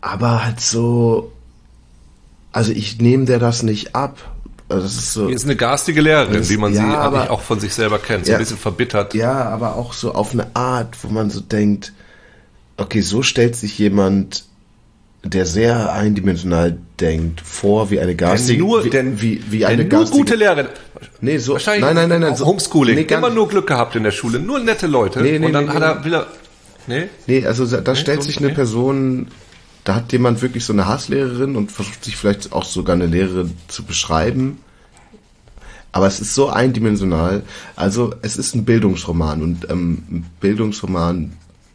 [0.00, 1.32] aber halt so,
[2.52, 4.36] also ich nehme der das nicht ab.
[4.68, 5.28] Also das ist so.
[5.28, 8.26] Ist eine garstige Lehrerin, wie man ja, sie aber, eigentlich auch von sich selber kennt,
[8.26, 9.14] so ja, ein bisschen verbittert.
[9.14, 11.92] Ja, aber auch so auf eine Art, wo man so denkt,
[12.76, 14.44] okay, so stellt sich jemand
[15.24, 19.90] der sehr eindimensional denkt, vor wie eine garstige, nur, wie, denn, wie, wie eine nur
[19.90, 20.68] garstige, gute Lehrerin.
[21.20, 22.94] Nee, so, Wahrscheinlich nein, nein, nein, nein, so, Homeschooling.
[22.94, 25.20] Nee, immer nur Glück gehabt in der Schule, nur nette Leute.
[25.20, 26.26] Nee, nee, und dann nee, hat er, will er,
[26.86, 27.08] nee?
[27.26, 29.28] Nee, also da nee, stellt so sich eine Person,
[29.88, 33.54] da hat jemand wirklich so eine Hasslehrerin und versucht sich vielleicht auch sogar eine Lehrerin
[33.68, 34.58] zu beschreiben.
[35.92, 37.42] Aber es ist so eindimensional.
[37.74, 41.32] Also es ist ein Bildungsroman und ähm, ein Bildungsroman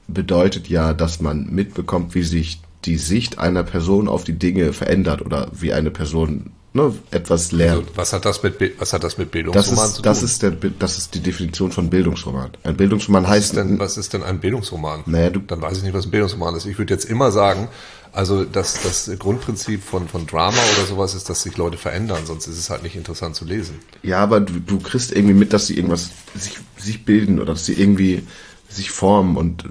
[0.08, 5.24] bedeutet ja, dass man mitbekommt, wie sich die Sicht einer Person auf die Dinge verändert
[5.24, 7.88] oder wie eine Person ne, etwas lernt.
[7.88, 10.04] Also, was hat das mit was hat das mit Bildungsroman das ist, zu tun?
[10.04, 12.52] Das ist der das ist die Definition von Bildungsroman.
[12.64, 15.02] Ein Bildungsroman was heißt ist denn, was ist denn ein Bildungsroman?
[15.08, 16.68] Naja, du, dann weiß ich nicht, was ein Bildungsroman ist.
[16.68, 17.70] Ich würde jetzt immer sagen,
[18.14, 22.48] also das das Grundprinzip von von Drama oder sowas ist, dass sich Leute verändern, sonst
[22.48, 23.80] ist es halt nicht interessant zu lesen.
[24.04, 27.66] Ja, aber du, du kriegst irgendwie mit, dass sie irgendwas sich sich bilden oder dass
[27.66, 28.24] sie irgendwie
[28.70, 29.66] sich formen und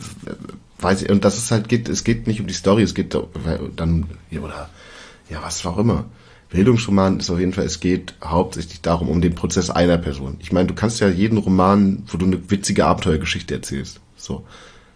[0.83, 3.17] weiß ich, und das ist halt geht, es geht nicht um die Story, es geht
[3.77, 4.71] dann, oder,
[5.31, 6.07] ja, was auch immer.
[6.51, 10.37] Bildungsroman ist auf jeden Fall, es geht hauptsächlich darum, um den Prozess einer Person.
[10.41, 14.45] Ich meine, du kannst ja jeden Roman, wo du eine witzige Abenteuergeschichte erzählst, so.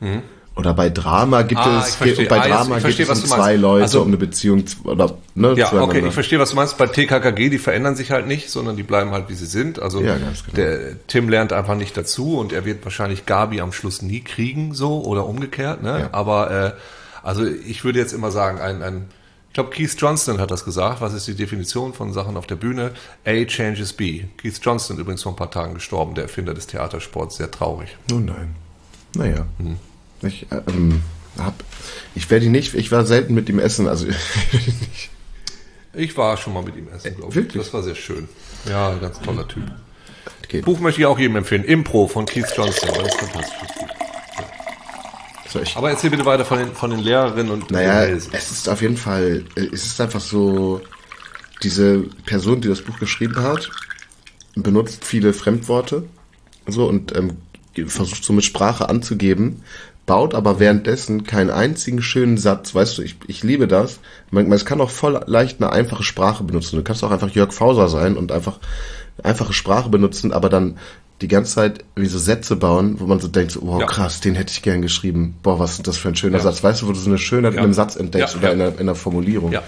[0.00, 0.22] Mhm.
[0.56, 3.82] Oder bei Drama gibt ah, es, verstehe, bei ah, Drama geht es um zwei Leute,
[3.82, 6.78] also, um eine Beziehung, oder, ne, Ja, okay, ich verstehe, was du meinst.
[6.78, 9.82] Bei TKKG, die verändern sich halt nicht, sondern die bleiben halt, wie sie sind.
[9.82, 10.32] Also, ja, genau.
[10.56, 14.72] der Tim lernt einfach nicht dazu und er wird wahrscheinlich Gabi am Schluss nie kriegen,
[14.72, 16.00] so, oder umgekehrt, ne?
[16.00, 16.08] Ja.
[16.12, 16.72] Aber, äh,
[17.22, 19.08] also, ich würde jetzt immer sagen, ein, ein,
[19.48, 21.02] ich glaube, Keith Johnston hat das gesagt.
[21.02, 22.92] Was ist die Definition von Sachen auf der Bühne?
[23.26, 24.24] A changes B.
[24.38, 27.36] Keith Johnston übrigens vor ein paar Tagen gestorben, der Erfinder des Theatersports.
[27.36, 27.96] Sehr traurig.
[28.10, 28.54] Oh nein.
[29.14, 29.46] Naja.
[29.58, 29.76] Hm.
[30.22, 31.02] Ich, ähm,
[31.38, 31.62] hab,
[32.14, 34.06] ich werde ihn nicht, ich war selten mit ihm essen, also
[35.92, 37.36] ich war schon mal mit ihm essen, glaube ich.
[37.36, 37.62] Wirklich?
[37.62, 38.28] Das war sehr schön.
[38.68, 39.64] Ja, ein ganz toller Typ.
[40.44, 40.62] Okay.
[40.62, 41.64] Buch möchte ich auch jedem empfehlen.
[41.64, 42.88] Impro von Keith Johnston.
[42.94, 43.68] Das ist fantastisch.
[45.56, 45.76] Flugzeug.
[45.76, 48.96] Aber erzähl bitte weiter von den, von den Lehrerinnen und Naja, es ist auf jeden
[48.96, 50.80] Fall, äh, es ist einfach so,
[51.62, 53.70] diese Person, die das Buch geschrieben hat,
[54.54, 56.04] benutzt viele Fremdworte
[56.66, 57.36] so und ähm,
[57.86, 59.62] versucht so mit Sprache anzugeben,
[60.06, 62.74] baut aber währenddessen keinen einzigen schönen Satz.
[62.74, 63.98] Weißt du, ich, ich liebe das.
[64.30, 66.76] Man, man es kann auch voll leicht eine einfache Sprache benutzen.
[66.76, 68.58] Du kannst auch einfach Jörg Fauser sein und einfach
[69.22, 70.78] einfache Sprache benutzen, aber dann
[71.22, 73.86] die ganze Zeit wie so Sätze bauen, wo man so denkt, so, wow, Ja.
[73.86, 75.36] krass, den hätte ich gern geschrieben.
[75.42, 76.42] Boah, was ist das für ein schöner Ja.
[76.44, 76.62] Satz.
[76.62, 77.58] Weißt du, wo du so eine Schönheit Ja.
[77.60, 79.50] in einem Satz entdeckst oder in, einer, in einer Formulierung.
[79.50, 79.62] Ja.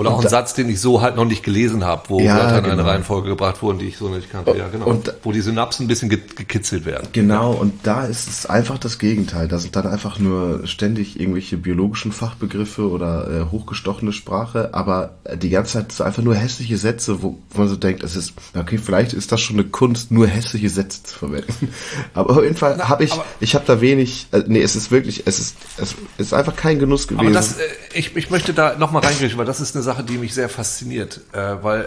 [0.00, 2.58] Oder auch ein Satz, den ich so halt noch nicht gelesen habe, wo Ja, Wörter
[2.58, 2.88] in eine genau.
[2.88, 4.56] Reihenfolge gebracht wurden, die ich so nicht kannte.
[4.56, 4.86] Ja, genau.
[4.86, 7.08] und- wo die Synapsen ein bisschen ge gekitzelt werden.
[7.12, 9.48] Genau, und da ist es einfach das Gegenteil.
[9.48, 15.36] Da sind dann einfach nur ständig irgendwelche biologischen Fachbegriffe oder äh, hochgestochene Sprache, aber äh,
[15.36, 18.32] die ganze Zeit so einfach nur hässliche Sätze, wo, wo man so denkt, es ist,
[18.58, 21.68] okay, vielleicht ist das schon eine Kunst, nur hässliche Sätze zu verwenden.
[22.14, 24.90] Aber auf jeden Fall habe ich, aber- ich habe da wenig, äh, nee, es ist
[24.90, 27.26] wirklich, es ist, es ist einfach kein Genuss gewesen.
[27.26, 27.62] Aber das, äh,
[27.94, 31.20] ich, ich möchte da nochmal reingehen, weil das ist eine Sache, die mich sehr fasziniert,
[31.32, 31.86] äh, weil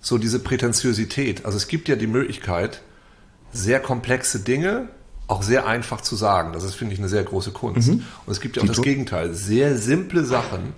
[0.00, 2.82] so diese Prätentiosität, also es gibt ja die Möglichkeit,
[3.52, 4.88] sehr komplexe Dinge
[5.28, 6.52] auch sehr einfach zu sagen.
[6.52, 7.88] Das ist, finde ich, eine sehr große Kunst.
[7.88, 8.04] Mhm.
[8.26, 8.82] Und es gibt ja auch das.
[8.82, 10.74] Gegenteil, sehr simple Sachen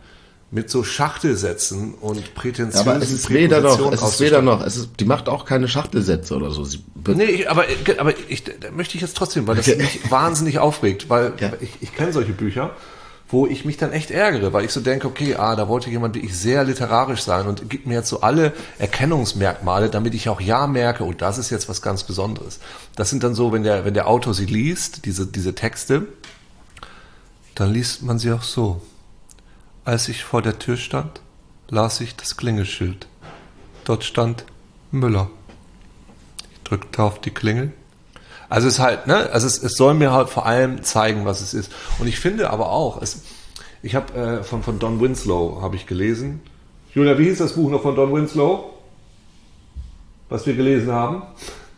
[0.50, 4.76] mit so Schachtelsätzen und prätentiösen aber es ist weder noch, es ist weder noch, es
[4.76, 6.62] ist, die macht auch keine Schachtelsätze oder so.
[6.62, 6.78] Sie
[7.08, 7.64] Nee, ich, aber,
[7.98, 11.52] aber ich, da möchte ich jetzt trotzdem, weil das mich wahnsinnig aufregt, weil Ja.
[11.60, 12.70] ich, ich kenne solche Bücher,
[13.34, 16.14] wo ich mich dann echt ärgere, weil ich so denke, okay, ah, da wollte jemand
[16.14, 20.66] wirklich sehr literarisch sein und gibt mir jetzt so alle Erkennungsmerkmale, damit ich auch ja
[20.66, 22.60] merke, oh, das ist jetzt was ganz Besonderes.
[22.94, 26.06] Das sind dann so, wenn der, wenn der Autor sie liest, diese, diese Texte,
[27.56, 28.80] dann liest man sie auch so.
[29.84, 31.20] Als ich vor der Tür stand,
[31.68, 33.08] las ich das Klingelschild.
[33.84, 34.44] Dort stand
[34.92, 35.28] Müller
[36.64, 37.72] drückte auf die Klingel.
[38.48, 41.40] Also es ist halt, ne, also es, es soll mir halt vor allem zeigen, was
[41.40, 41.72] es ist.
[41.98, 43.22] Und ich finde aber auch, es,
[43.82, 46.40] ich habe äh, von, von Don Winslow habe ich gelesen.
[46.94, 48.70] Julia, wie hieß das Buch noch von Don Winslow?
[50.28, 51.22] Was wir gelesen haben?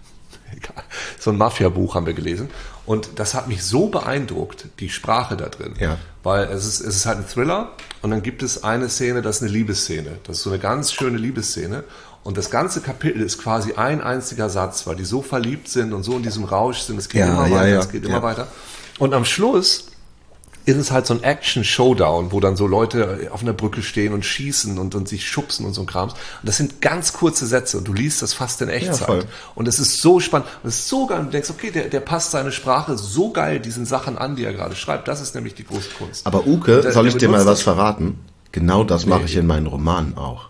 [0.53, 0.85] Egal.
[1.19, 2.49] So ein Mafia-Buch haben wir gelesen.
[2.87, 5.75] Und das hat mich so beeindruckt, die Sprache da drin.
[5.81, 5.99] Ja.
[6.23, 9.37] Weil es ist, es ist halt ein Thriller und dann gibt es eine Szene, das
[9.37, 10.19] ist eine Liebesszene.
[10.23, 11.83] Das ist so eine ganz schöne Liebesszene.
[12.27, 16.03] Und das ganze Kapitel ist quasi ein einziger Satz, weil die so verliebt sind und
[16.03, 16.99] so in diesem Rausch sind.
[16.99, 18.09] Es geht Ja, immer ja, weiter, ja, es geht ja.
[18.09, 18.49] immer weiter.
[18.99, 19.87] Und am Schluss
[20.65, 24.25] ist es halt so ein Action-Showdown, wo dann so Leute auf einer Brücke stehen und
[24.25, 26.15] schießen und, und sich schubsen und so ein Krams.
[26.15, 29.07] Und das sind ganz kurze Sätze und du liest das fast in Echtzeit.
[29.07, 29.25] voll.
[29.55, 30.49] und es ist so spannend.
[30.65, 31.21] Und es ist so geil.
[31.21, 34.43] Und du denkst, okay, der, der passt seine Sprache so geil diesen Sachen an, die
[34.45, 35.07] er gerade schreibt.
[35.07, 36.27] Das ist nämlich die große Kunst.
[36.27, 38.19] Aber Uke, Der- soll ich dir mal was verraten?
[38.51, 40.49] Genau das mache ich in meinen Romanen auch.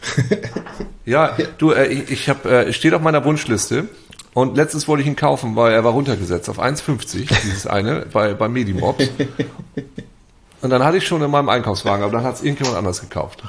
[1.04, 3.88] Ja, du, äh, ich, ich habe, äh, steht auf meiner Wunschliste.
[4.34, 8.32] Und letztens wollte ich ihn kaufen, weil er war runtergesetzt auf 1,50, dieses eine, bei,
[8.34, 9.10] bei Medimobs.
[10.62, 13.42] Und dann hatte ich schon in meinem Einkaufswagen, aber dann hat es irgendjemand anders gekauft.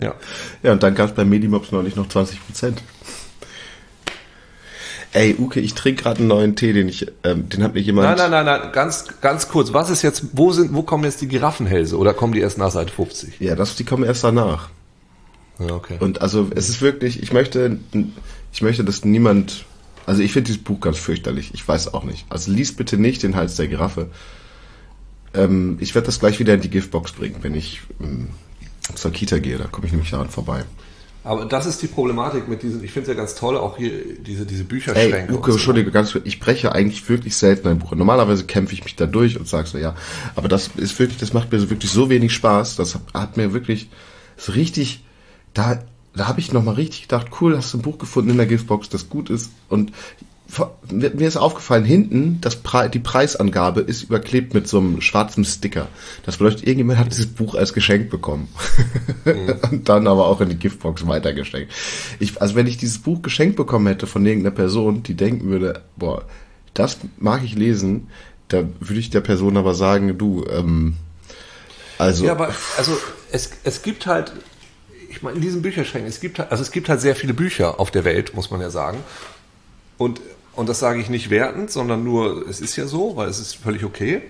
[0.00, 0.14] Ja.
[0.64, 2.82] Ja, und dann gab es bei Medimops neulich noch 20 Prozent.
[5.14, 8.08] Ey, Uke, ich trinke gerade einen neuen Tee, den ich, ähm, den hat mir jemand.
[8.08, 9.72] Nein, nein, nein, nein, ganz, ganz kurz.
[9.72, 11.96] Was ist jetzt, wo sind, wo kommen jetzt die Giraffenhälse?
[11.96, 13.38] Oder kommen die erst nach Seite 50?
[13.38, 14.70] Ja, das, die kommen erst danach.
[15.60, 15.98] Ja, okay.
[16.00, 17.78] Und also es ist wirklich, ich möchte,
[18.52, 19.66] ich möchte, dass niemand,
[20.04, 21.52] also ich finde dieses Buch ganz fürchterlich.
[21.54, 22.26] Ich weiß auch nicht.
[22.28, 24.08] Also lies bitte nicht den Hals der Giraffe.
[25.32, 28.30] Ähm, ich werde das gleich wieder in die Giftbox bringen, wenn ich ähm,
[28.96, 29.58] zur Kita gehe.
[29.58, 30.64] Da komme ich nämlich daran vorbei.
[31.24, 33.90] Aber das ist die Problematik mit diesen, ich finde es ja ganz toll, auch hier
[34.18, 35.32] diese, diese Ey, Bücherschränke.
[35.32, 35.52] Uke, und so.
[35.52, 37.94] Entschuldige, ganz kurz, ich breche eigentlich wirklich selten ein Buch.
[37.94, 39.94] Normalerweise kämpfe ich mich da durch und sag so, ja.
[40.36, 42.76] Aber das ist wirklich, das macht mir wirklich so wenig Spaß.
[42.76, 43.88] Das hat, mir wirklich
[44.36, 45.02] so richtig,
[45.54, 45.82] da,
[46.14, 48.90] da habe ich nochmal richtig gedacht, cool, hast du ein Buch gefunden in der Giftbox,
[48.90, 49.50] das gut ist.
[49.70, 49.92] Und
[50.90, 55.88] mir ist aufgefallen, hinten, das Pre die Preisangabe ist überklebt mit so einem schwarzen Sticker.
[56.24, 58.48] Das bedeutet, irgendjemand hat dieses Buch als Geschenk bekommen.
[59.70, 61.72] und dann aber auch in die Giftbox weitergeschenkt.
[62.18, 65.82] Ich, also wenn ich dieses Buch geschenkt bekommen hätte von irgendeiner Person, die denken würde,
[65.96, 66.24] boah,
[66.74, 68.08] das mag ich lesen,
[68.48, 70.96] da würde ich der Person aber sagen, du, ähm,
[71.98, 72.98] also, Ja, aber also
[73.30, 74.32] es, es gibt halt,
[75.08, 77.80] ich meine, in diesen Bücherschränken, es gibt halt, also es gibt halt sehr viele Bücher
[77.80, 78.98] auf der Welt, muss man ja sagen.
[79.96, 80.20] Und,
[80.56, 83.56] und das sage ich nicht wertend, sondern nur, es ist ja so, weil es ist
[83.56, 84.22] völlig okay.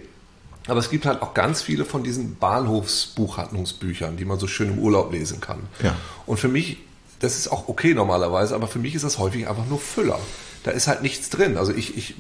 [0.67, 4.79] Aber es gibt halt auch ganz viele von diesen Bahnhofsbuchhandlungsbüchern, die man so schön im
[4.79, 5.61] Urlaub lesen kann.
[5.83, 5.95] Ja.
[6.25, 6.79] Und für mich,
[7.25, 10.19] das ist auch okay normalerweise, aber für mich ist das häufig einfach nur Füller.
[10.63, 11.59] Da ist halt nichts drin.
[11.59, 12.15] Also ich, ich,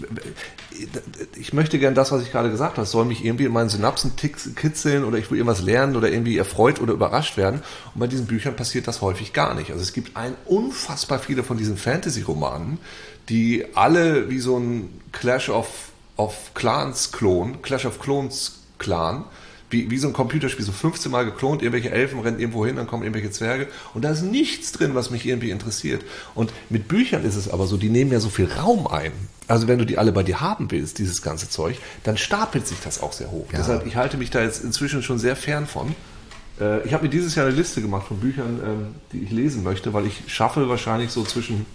[1.35, 4.17] ich möchte gern das, was ich gerade gesagt habe, soll mich irgendwie in meinen Synapsen
[4.17, 7.63] kitzeln oder ich will irgendwas lernen oder irgendwie erfreut oder überrascht werden.
[7.95, 9.71] Und bei diesen Büchern passiert das häufig gar nicht.
[9.71, 12.79] Also es gibt ein unfassbar viele von diesen Fantasy-Romanen,
[13.31, 15.69] die alle wie so ein Clash of,
[16.19, 19.25] of Clans-Klon, Clash of Clones-Clan,
[19.75, 22.87] wie, wie so ein Computerspiel, so 15 Mal geklont, irgendwelche Elfen rennen irgendwo hin, dann
[22.87, 26.03] kommen irgendwelche Zwerge und da ist nichts drin, was mich irgendwie interessiert.
[26.35, 29.13] Und mit Büchern ist es aber so, die nehmen ja so viel Raum ein.
[29.49, 32.79] Also wenn du die alle bei dir haben willst, dieses ganze Zeug, dann stapelt sich
[32.83, 33.47] das auch sehr hoch.
[33.53, 33.59] Ja.
[33.59, 35.95] Deshalb, ich halte mich da jetzt inzwischen schon sehr fern von.
[36.61, 39.65] Äh, ich habe mir dieses Jahr eine Liste gemacht von Büchern, ähm, die ich lesen
[39.65, 41.67] möchte, weil ich schaffe wahrscheinlich so zwischen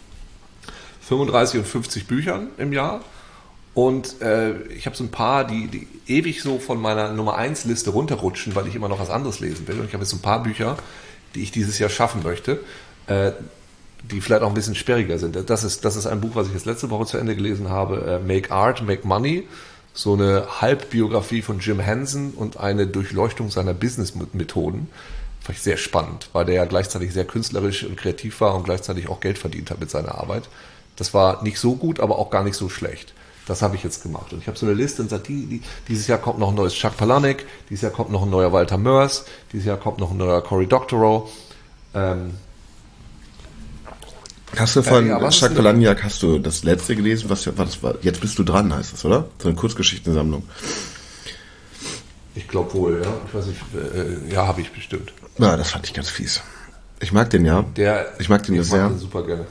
[1.02, 3.02] 35 und 50 Büchern im Jahr.
[3.74, 7.66] Und äh, ich habe so ein paar, die, die ewig so von meiner Nummer 1
[7.66, 9.80] Liste runterrutschen, weil ich immer noch was anderes lesen will.
[9.80, 10.78] Und ich habe jetzt so ein paar Bücher,
[11.36, 12.60] die ich dieses Jahr schaffen möchte,
[13.08, 13.32] äh,
[14.04, 15.50] die vielleicht auch ein bisschen sperriger sind.
[15.50, 18.20] Das ist, das ist ein Buch, was ich jetzt letzte Woche zu Ende gelesen habe,
[18.22, 19.48] äh, Make Art, Make Money.
[19.94, 24.88] So eine Halbbiografie von Jim Henson und eine Durchleuchtung seiner Businessmethoden.
[25.42, 29.10] Fand ich sehr spannend, weil der ja gleichzeitig sehr künstlerisch und kreativ war und gleichzeitig
[29.10, 30.48] auch Geld verdient hat mit seiner Arbeit.
[30.96, 33.14] Das war nicht so gut, aber auch gar nicht so schlecht.
[33.50, 34.32] Das habe ich jetzt gemacht.
[34.32, 36.56] Und ich habe so eine Liste und sage, die, die, dieses Jahr kommt noch ein
[36.56, 40.12] neues Chuck Palahniuk, dieses Jahr kommt noch ein neuer Walter Mörs, dieses Jahr kommt noch
[40.12, 41.28] ein neuer Cory Doctorow.
[41.96, 42.36] Ähm,
[44.56, 47.32] Hast du von äh, ja, Chuck Palahniuk, hast du das letzte gelesen?
[47.32, 47.96] Was, was war?
[48.04, 49.28] Jetzt bist du dran, heißt das, oder?
[49.40, 50.44] So eine Kurzgeschichtensammlung.
[52.36, 53.12] Ich glaube wohl, ja.
[53.28, 55.12] Ich weiß nicht, äh, ja, habe ich bestimmt.
[55.40, 56.42] Ja, das fand ich ganz fies.
[57.00, 57.64] Ich mag den ja.
[57.76, 58.90] Der, ich mag den ja sehr.
[58.90, 59.48] Den super gerne.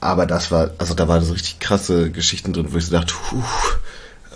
[0.00, 3.14] Aber das war, also da waren so richtig krasse Geschichten drin, wo ich so dachte,
[3.14, 3.42] puh,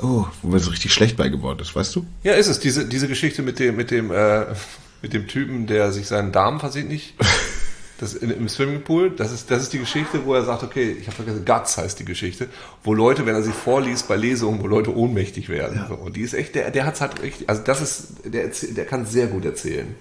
[0.03, 2.07] oh, wo mir so richtig schlecht bei geworden ist, weißt du?
[2.25, 2.59] Ja, ist es.
[2.59, 4.47] Diese, diese Geschichte mit dem, mit dem, äh,
[5.03, 7.15] mit dem Typen, der sich seinen Darm versehnt nicht.
[7.99, 11.07] Das in, im Swimmingpool, das ist, das ist die Geschichte, wo er sagt, okay, ich
[11.07, 12.49] habe vergessen, Guts heißt die Geschichte,
[12.83, 15.77] wo Leute, wenn er sie vorliest bei Lesungen, wo Leute ohnmächtig werden.
[15.89, 15.95] Ja.
[15.95, 19.07] Und die ist echt, der, der hat's halt richtig, also das ist, der, der kann
[19.07, 19.95] sehr gut erzählen.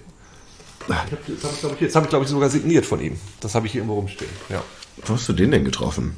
[0.88, 3.16] Ich hab, das habe ich, glaube ich, hab ich, glaub ich, sogar signiert von ihm.
[3.38, 4.32] Das habe ich hier irgendwo rumstehen.
[4.48, 4.64] Ja.
[4.96, 6.16] Wo hast du den denn getroffen?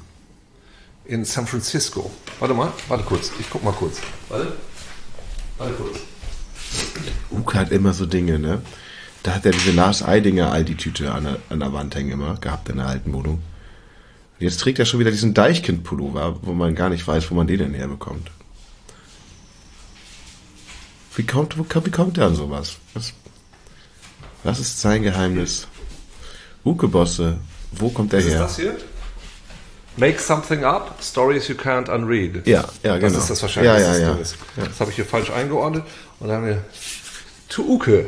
[1.04, 2.10] In San Francisco.
[2.38, 3.30] Warte mal, warte kurz.
[3.38, 4.00] Ich guck mal kurz.
[4.28, 4.52] Warte.
[5.58, 5.98] Warte kurz.
[7.30, 8.62] Uke hat immer so Dinge, ne?
[9.22, 12.68] Da hat er diese Lars Eidinger Aldi-Tüte an, der, an der Wand hängen immer gehabt
[12.68, 13.34] in der alten Wohnung.
[13.34, 17.46] Und jetzt trägt er schon wieder diesen Deichkind-Pullover, wo man gar nicht weiß, wo man
[17.46, 18.30] den denn herbekommt.
[21.16, 22.76] Wie kommt, wie kommt er an sowas?
[22.92, 23.12] Was,
[24.42, 25.68] was ist sein Geheimnis?
[26.64, 27.38] Uke-Bosse,
[27.78, 28.34] wo kommt der Was her?
[28.34, 28.76] Ist das hier?
[29.96, 32.46] Make something up, stories you can't unread.
[32.46, 33.14] Ja, ja, genau.
[33.14, 33.72] Das ist das wahrscheinlich.
[33.72, 34.14] Ja, ja, ja.
[34.14, 34.64] Das, ja.
[34.64, 35.84] das habe ich hier falsch eingeordnet.
[36.18, 36.64] Und dann haben wir
[37.48, 38.06] to Uke,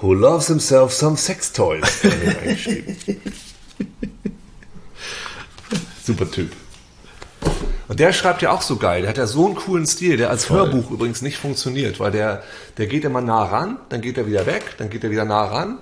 [0.00, 1.84] who loves himself some sex toys.
[6.04, 6.52] Super Typ.
[7.88, 9.02] Und der schreibt ja auch so geil.
[9.02, 10.56] Der hat ja so einen coolen Stil, der als Voll.
[10.56, 12.42] Hörbuch übrigens nicht funktioniert, weil der,
[12.78, 15.44] der geht immer nah ran, dann geht er wieder weg, dann geht er wieder nah
[15.44, 15.78] ran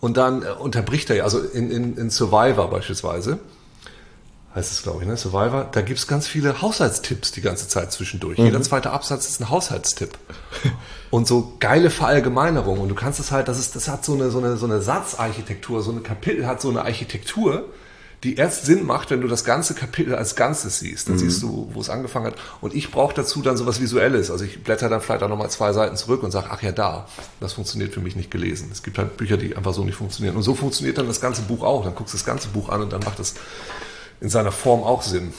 [0.00, 3.38] und dann äh, unterbricht er ja, also in, in, in Survivor beispielsweise,
[4.54, 5.16] heißt es glaube ich, ne?
[5.16, 8.38] Survivor, da gibt's ganz viele Haushaltstipps die ganze Zeit zwischendurch.
[8.38, 8.46] Mhm.
[8.46, 10.10] Jeder zweite Absatz ist ein Haushaltstipp.
[11.10, 12.80] und so geile Verallgemeinerung.
[12.80, 14.80] Und du kannst es halt, das ist, das hat so eine, so eine, so eine
[14.80, 17.64] Satzarchitektur, so eine Kapitel hat so eine Architektur,
[18.22, 21.08] die erst Sinn macht, wenn du das ganze Kapitel als Ganzes siehst.
[21.08, 21.20] Dann mhm.
[21.20, 22.34] siehst du, wo es angefangen hat.
[22.60, 24.30] Und ich brauche dazu dann sowas Visuelles.
[24.30, 27.08] Also ich blätter dann vielleicht auch nochmal zwei Seiten zurück und sage, ach ja, da.
[27.40, 28.68] Das funktioniert für mich nicht gelesen.
[28.70, 30.36] Es gibt halt Bücher, die einfach so nicht funktionieren.
[30.36, 31.82] Und so funktioniert dann das ganze Buch auch.
[31.84, 33.34] Dann guckst du das ganze Buch an und dann macht es
[34.20, 35.32] in seiner Form auch Sinn.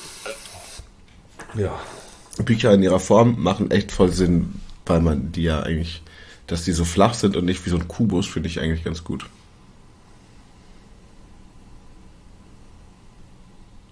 [1.54, 1.80] Ja.
[2.44, 4.56] Bücher in ihrer Form machen echt voll Sinn,
[4.88, 6.02] weil man die ja eigentlich,
[6.48, 9.04] dass die so flach sind und nicht wie so ein Kubus, finde ich eigentlich ganz
[9.04, 9.28] gut.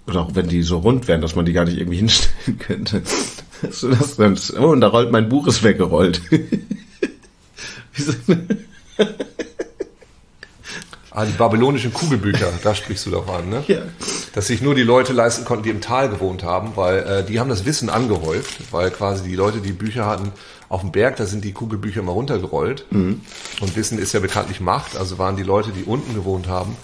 [0.10, 3.02] Oder auch wenn die so rund wären, dass man die gar nicht irgendwie hinstellen könnte.
[3.70, 6.22] So, das dann, oh, und da rollt mein Buch ist weggerollt.
[11.12, 13.64] ah, die babylonischen Kugelbücher, da sprichst du doch an, ne?
[13.68, 13.82] Ja.
[14.34, 17.40] Dass sich nur die Leute leisten konnten, die im Tal gewohnt haben, weil äh, die
[17.40, 20.32] haben das Wissen angehäuft, weil quasi die Leute, die Bücher hatten,
[20.70, 22.86] auf dem Berg, da sind die Kugelbücher immer runtergerollt.
[22.92, 23.22] Mhm.
[23.60, 26.78] Und Wissen ist ja bekanntlich Macht, also waren die Leute, die unten gewohnt haben,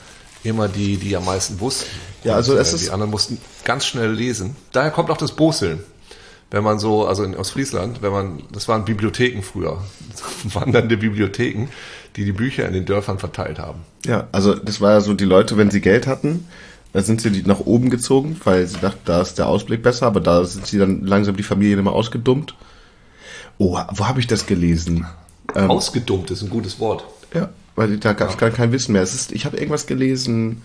[0.45, 1.89] immer die, die am meisten wussten.
[2.23, 4.55] Ja, also es äh, ist die anderen mussten ganz schnell lesen.
[4.71, 5.79] Daher kommt auch das Boseln.
[6.51, 9.81] Wenn man so, also in, aus Friesland, wenn man, das waren Bibliotheken früher,
[10.53, 11.67] wandernde Bibliotheken,
[12.15, 13.81] die die Bücher in den Dörfern verteilt haben.
[14.05, 16.47] Ja, also das war ja so, die Leute, wenn sie Geld hatten,
[16.93, 20.21] dann sind sie nach oben gezogen, weil sie dachten, da ist der Ausblick besser, aber
[20.21, 22.55] da sind sie dann langsam die Familien immer ausgedummt.
[23.57, 25.05] Oh, wo habe ich das gelesen?
[25.55, 27.03] Ähm, Ausgedummt ist ein gutes Wort.
[27.33, 28.39] Ja, weil da gab es ja.
[28.39, 29.01] gar kein Wissen mehr.
[29.01, 30.61] Es ist, ich habe irgendwas gelesen,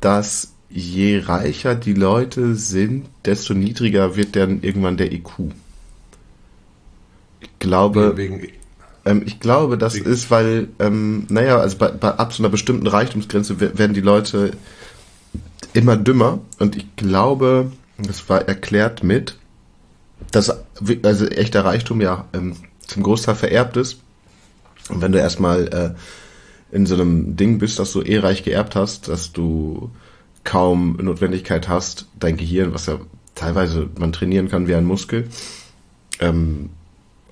[0.00, 5.30] dass je reicher die Leute sind, desto niedriger wird dann irgendwann der IQ.
[7.40, 8.48] Ich glaube, wegen,
[9.04, 10.06] ähm, ich glaube, das wegen.
[10.06, 14.52] ist, weil, ähm, naja, also bei, bei ab so einer bestimmten Reichtumsgrenze werden die Leute
[15.72, 19.38] immer dümmer und ich glaube, das war erklärt mit,
[20.32, 20.52] dass
[21.02, 23.98] also echter Reichtum ja ähm, zum Großteil vererbt ist.
[24.88, 25.94] Und wenn du erstmal äh,
[26.70, 29.90] in so einem Ding bist, dass du eh reich geerbt hast, dass du
[30.44, 33.00] kaum Notwendigkeit hast, dein Gehirn, was ja
[33.34, 35.28] teilweise man trainieren kann wie ein Muskel,
[36.20, 36.70] ähm,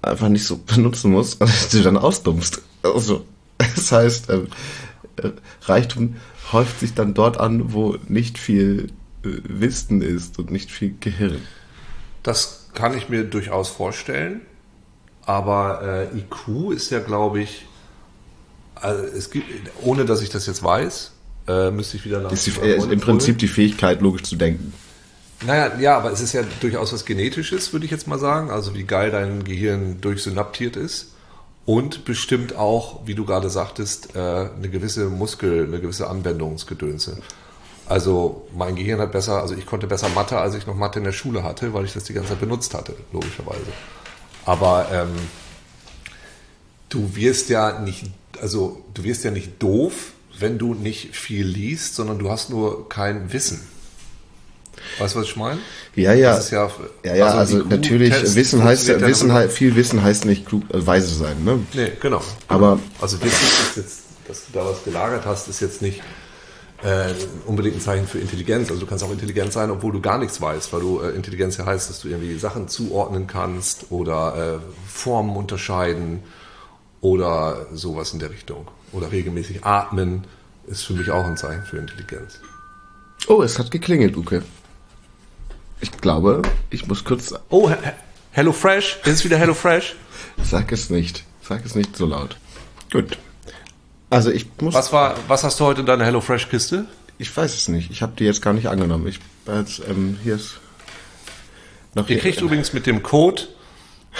[0.03, 2.63] einfach nicht so benutzen musst und du dann ausdummst.
[2.83, 3.25] Also,
[3.59, 4.49] das heißt, ähm,
[5.17, 5.31] äh,
[5.63, 6.17] Reichtum
[6.53, 8.91] häuft sich dann dort an, wo nicht viel
[9.25, 11.41] äh, Wissen ist und nicht viel Gehirn.
[12.23, 14.41] Das kann ich mir durchaus vorstellen,
[15.25, 17.67] aber äh, IQ ist ja, glaube ich,
[18.75, 19.47] also es gibt,
[19.83, 21.13] ohne dass ich das jetzt weiß,
[21.49, 22.33] äh, müsste ich wieder nach.
[22.33, 24.73] Ist, die, ist im Prinzip die Fähigkeit, logisch zu denken.
[25.47, 28.51] Naja, ja, aber es ist ja durchaus was Genetisches, würde ich jetzt mal sagen.
[28.51, 31.13] Also wie geil dein Gehirn durchsynaptiert ist.
[31.67, 37.19] Und bestimmt auch, wie du gerade sagtest, äh, eine gewisse Muskel, eine gewisse Anwendungsgedönse.
[37.87, 41.05] Also mein Gehirn hat besser, also ich konnte besser Mathe, als ich noch Mathe in
[41.05, 43.67] der Schule hatte, weil ich das die ganze Zeit benutzt hatte, logischerweise.
[44.47, 45.09] Aber ähm,
[46.89, 48.11] du wirst ja nicht,
[48.41, 52.89] also du wirst ja nicht doof, wenn du nicht viel liest, sondern du hast nur
[52.89, 53.61] kein Wissen.
[54.99, 55.59] Weißt du, was ich meine?
[55.95, 56.39] Ja, ja.
[56.51, 56.71] ja,
[57.05, 60.87] ja, ja, also, also natürlich, Wissen heißt, Wissen halt, viel Wissen heißt nicht klug, äh,
[60.87, 61.61] weise sein, ne?
[61.73, 62.21] Nee, genau.
[62.49, 62.79] Aber.
[63.01, 66.03] Also Wissen ist jetzt, dass du da was gelagert hast, ist jetzt nicht
[66.83, 67.15] äh,
[67.47, 68.69] unbedingt ein Zeichen für Intelligenz.
[68.69, 71.57] Also du kannst auch intelligent sein, obwohl du gar nichts weißt, weil du äh, Intelligenz
[71.57, 76.23] ja heißt, dass du irgendwie Sachen zuordnen kannst oder äh, Formen unterscheiden
[77.05, 78.67] oder sowas in der Richtung.
[78.91, 80.25] Oder regelmäßig atmen
[80.67, 82.41] ist für mich auch ein Zeichen für Intelligenz.
[83.29, 84.43] Oh, es hat geklingelt, Uke.
[85.83, 86.41] Ich glaube,
[86.71, 87.35] ich muss kurz.
[87.51, 87.71] Oh,
[88.31, 89.01] Hello Fresh?
[89.05, 89.97] Ist es wieder Hello Fresh?
[90.43, 91.25] Sag es nicht.
[91.47, 92.39] Sag es nicht so laut.
[92.91, 93.19] Gut.
[94.09, 94.73] Also ich muss.
[94.73, 96.87] Was war, was hast du heute in deiner Hello Fresh Kiste?
[97.19, 97.91] Ich weiß es nicht.
[97.91, 99.07] Ich habe die jetzt gar nicht angenommen.
[99.09, 100.59] Ich jetzt, ähm, hier ist
[101.95, 103.43] noch Ihr kriegt übrigens mit dem Code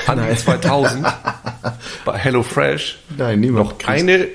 [0.07, 1.07] Andi 2000
[2.05, 4.29] bei Hello Fresh Nein, niemand noch eine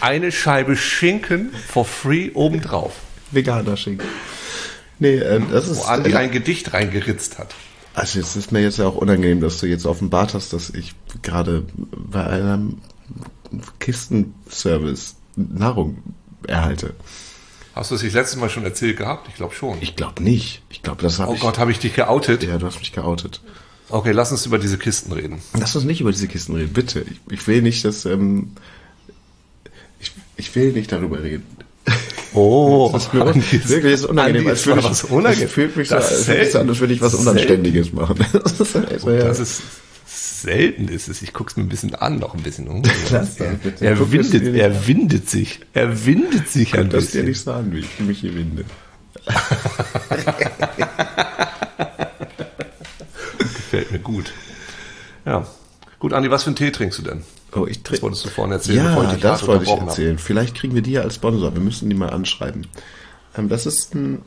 [0.00, 2.94] eine Scheibe Schinken for free obendrauf.
[3.30, 4.08] Veganer Schinken.
[4.98, 5.78] Nee, äh, das ist.
[5.78, 7.54] Wo Andi äh, ein Gedicht reingeritzt hat.
[7.94, 10.94] Also es ist mir jetzt ja auch unangenehm, dass du jetzt offenbart hast, dass ich
[11.22, 12.78] gerade bei einem
[13.78, 16.02] Kistenservice Nahrung
[16.46, 16.94] erhalte.
[17.74, 19.28] Hast du es nicht letztes Mal schon erzählt gehabt?
[19.28, 19.78] Ich glaube schon.
[19.80, 20.62] Ich glaube nicht.
[20.68, 22.42] Ich glaube, das habe Oh Gott, habe ich dich geoutet?
[22.42, 23.40] Ja, du hast mich geoutet.
[23.92, 25.42] Okay, lass uns über diese Kisten reden.
[25.52, 27.04] Lass uns nicht über diese Kisten reden, bitte.
[27.10, 28.52] Ich, ich will nicht, dass ähm,
[30.00, 31.46] ich, ich will nicht darüber reden.
[32.34, 34.46] Oh, das ist mir Andi, wirklich ist unangenehm.
[34.46, 35.48] Würde ich, was unangenehm.
[35.50, 38.24] fühlt mich so, als, als würde ich was Unanständiges machen.
[38.32, 39.24] Das ist, also, ja.
[39.24, 39.60] das ist
[40.40, 41.20] selten ist es.
[41.20, 42.68] Ich guck's mir ein bisschen an, noch ein bisschen.
[42.68, 42.82] Um.
[43.10, 45.60] Lass er, er, windet, er windet sich.
[45.74, 47.26] Er windet sich ein das bisschen.
[47.26, 48.64] Das dir nicht an, wie ich mich hier winde.
[53.98, 54.32] Gut.
[55.24, 55.46] Ja.
[55.98, 57.22] Gut, Andi, was für einen Tee trinkst du denn?
[57.54, 57.90] Oh, ich trinke.
[57.92, 58.78] Das wolltest du vorhin erzählen.
[58.78, 60.16] Ja, das wollte ich erzählen.
[60.16, 60.18] Habe.
[60.18, 61.54] Vielleicht kriegen wir die ja als Sponsor.
[61.54, 62.66] Wir müssen die mal anschreiben.
[63.36, 64.22] Ähm, das ist ein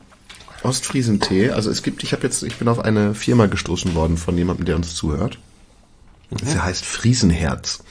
[0.64, 1.52] Ostfriesentee.
[1.52, 4.66] Also es gibt, ich habe jetzt, ich bin auf eine Firma gestoßen worden von jemandem,
[4.66, 5.40] der uns zuhört.
[6.30, 6.38] Mhm.
[6.46, 7.84] Sie heißt Friesenherz.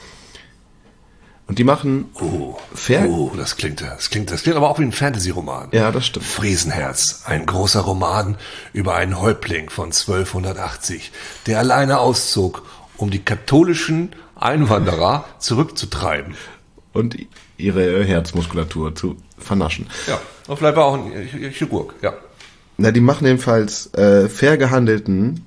[1.46, 4.84] Und die machen oh, Fair oh, das klingt, das klingt, das klingt aber auch wie
[4.84, 5.68] ein Fantasy-Roman.
[5.72, 6.24] Ja, das stimmt.
[6.24, 8.38] Friesenherz, ein großer Roman
[8.72, 11.12] über einen Häuptling von 1280,
[11.46, 12.62] der alleine auszog,
[12.96, 16.34] um die katholischen Einwanderer zurückzutreiben.
[16.92, 17.16] Und
[17.58, 19.88] ihre Herzmuskulatur zu vernaschen.
[20.06, 22.14] Ja, und vielleicht war auch ein Chirurg, ja.
[22.76, 25.44] Na, die machen jedenfalls äh, fair gehandelten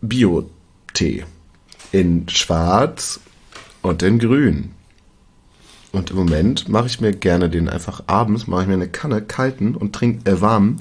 [0.00, 1.24] Bio-Tee.
[1.92, 3.20] In schwarz
[3.82, 4.72] und in grün.
[5.92, 9.22] Und im Moment mache ich mir gerne den einfach abends, mache ich mir eine Kanne
[9.22, 10.78] kalten und trinke äh, warm,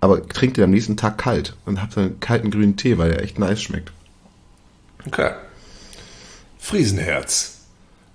[0.00, 3.22] aber trinke den am nächsten Tag kalt und habe einen kalten grünen Tee, weil der
[3.22, 3.92] echt nice schmeckt.
[5.06, 5.32] Okay.
[6.58, 7.54] Friesenherz.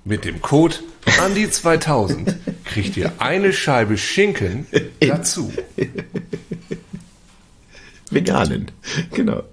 [0.06, 2.36] Mit dem Code Andi2000
[2.66, 4.68] kriegt ihr eine Scheibe Schinken
[5.00, 5.52] dazu.
[8.12, 8.70] Veganen,
[9.12, 9.44] genau.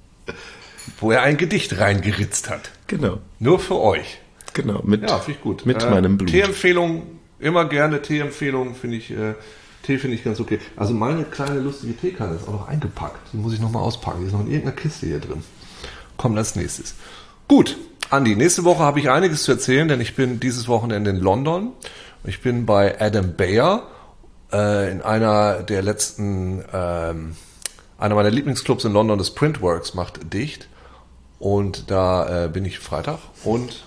[0.98, 2.72] Wo er ein Gedicht reingeritzt hat.
[2.88, 3.20] Genau.
[3.38, 4.19] Nur für euch.
[4.55, 5.66] Genau, mit, ja, ich gut.
[5.66, 6.30] mit äh, meinem Blut.
[6.30, 7.03] Tee-Empfehlung,
[7.38, 9.34] immer gerne Tee-Empfehlung, finde ich, äh,
[9.82, 10.59] Tee finde ich ganz okay.
[10.76, 13.32] Also meine kleine lustige Teekanne ist auch noch eingepackt.
[13.32, 14.20] Die muss ich nochmal auspacken.
[14.20, 15.42] Die ist noch in irgendeiner Kiste hier drin.
[16.16, 16.94] Kommt als nächstes.
[17.48, 17.76] Gut,
[18.11, 21.72] Andi, nächste Woche habe ich einiges zu erzählen, denn ich bin dieses Wochenende in London.
[22.24, 23.84] Ich bin bei Adam Bayer
[24.53, 27.36] äh, in einer der letzten, ähm,
[27.98, 30.68] einer meiner Lieblingsclubs in London, das Printworks, macht dicht.
[31.38, 33.86] Und da äh, bin ich Freitag und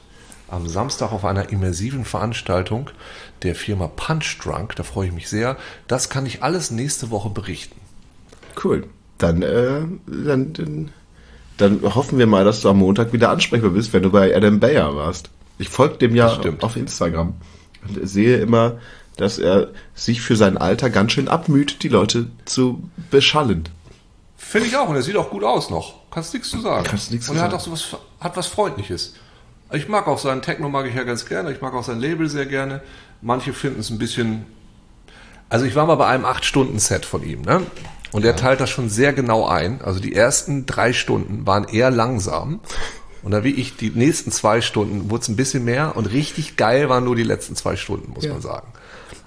[0.54, 2.90] am Samstag auf einer immersiven Veranstaltung
[3.42, 4.76] der Firma Punch Drunk.
[4.76, 5.58] Da freue ich mich sehr.
[5.88, 7.80] Das kann ich alles nächste Woche berichten.
[8.64, 8.86] Cool.
[9.18, 10.92] Dann, äh, dann, dann,
[11.58, 14.60] dann hoffen wir mal, dass du am Montag wieder ansprechbar bist, wenn du bei Adam
[14.60, 15.30] Bayer warst.
[15.58, 17.34] Ich folge dem ja auf Instagram
[17.88, 18.80] und sehe immer,
[19.18, 23.70] dass er sich für sein Alter ganz schön abmüht, die Leute zu beschallen.
[24.36, 25.96] Finde ich auch und er sieht auch gut aus noch.
[26.12, 26.84] Kannst nichts zu sagen.
[26.84, 29.16] Kannst nichts und er hat auch so was, hat was Freundliches.
[29.74, 31.52] Ich mag auch seinen Techno mag ich ja ganz gerne.
[31.52, 32.82] Ich mag auch sein Label sehr gerne.
[33.22, 34.46] Manche finden es ein bisschen.
[35.50, 37.62] Also ich war mal bei einem 8-Stunden-Set von ihm, ne?
[38.12, 39.82] Und er teilt das schon sehr genau ein.
[39.82, 42.60] Also die ersten drei Stunden waren eher langsam.
[43.24, 46.58] Und da wie ich die nächsten zwei Stunden wurde es ein bisschen mehr und richtig
[46.58, 48.34] geil waren nur die letzten zwei Stunden, muss ja.
[48.34, 48.68] man sagen.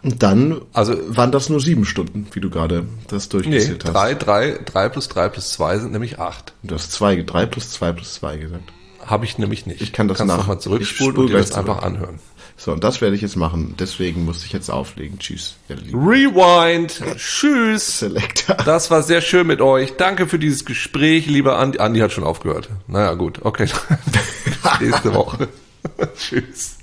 [0.02, 4.12] Und dann also, waren das nur sieben Stunden, wie du gerade das durchgezählt nee, drei,
[4.12, 4.18] hast.
[4.26, 6.52] Drei, drei plus drei plus zwei sind nämlich acht.
[6.62, 8.70] Du hast zwei, drei plus zwei plus zwei gesagt.
[9.06, 9.80] Habe ich nämlich nicht.
[9.80, 12.18] Ich kann das Kannst nochmal zurückspulen und dir das einfach anhören.
[12.58, 13.74] So, und das werde ich jetzt machen.
[13.78, 15.18] Deswegen muss ich jetzt auflegen.
[15.18, 15.56] Tschüss.
[15.68, 17.02] Rewind.
[17.16, 18.00] Tschüss.
[18.00, 18.56] Selector.
[18.56, 19.96] Das war sehr schön mit euch.
[19.96, 21.78] Danke für dieses Gespräch, lieber Andi.
[21.78, 22.70] Andi hat schon aufgehört.
[22.86, 23.40] Naja, gut.
[23.42, 23.68] Okay.
[24.80, 25.48] Nächste Woche.
[26.18, 26.75] Tschüss.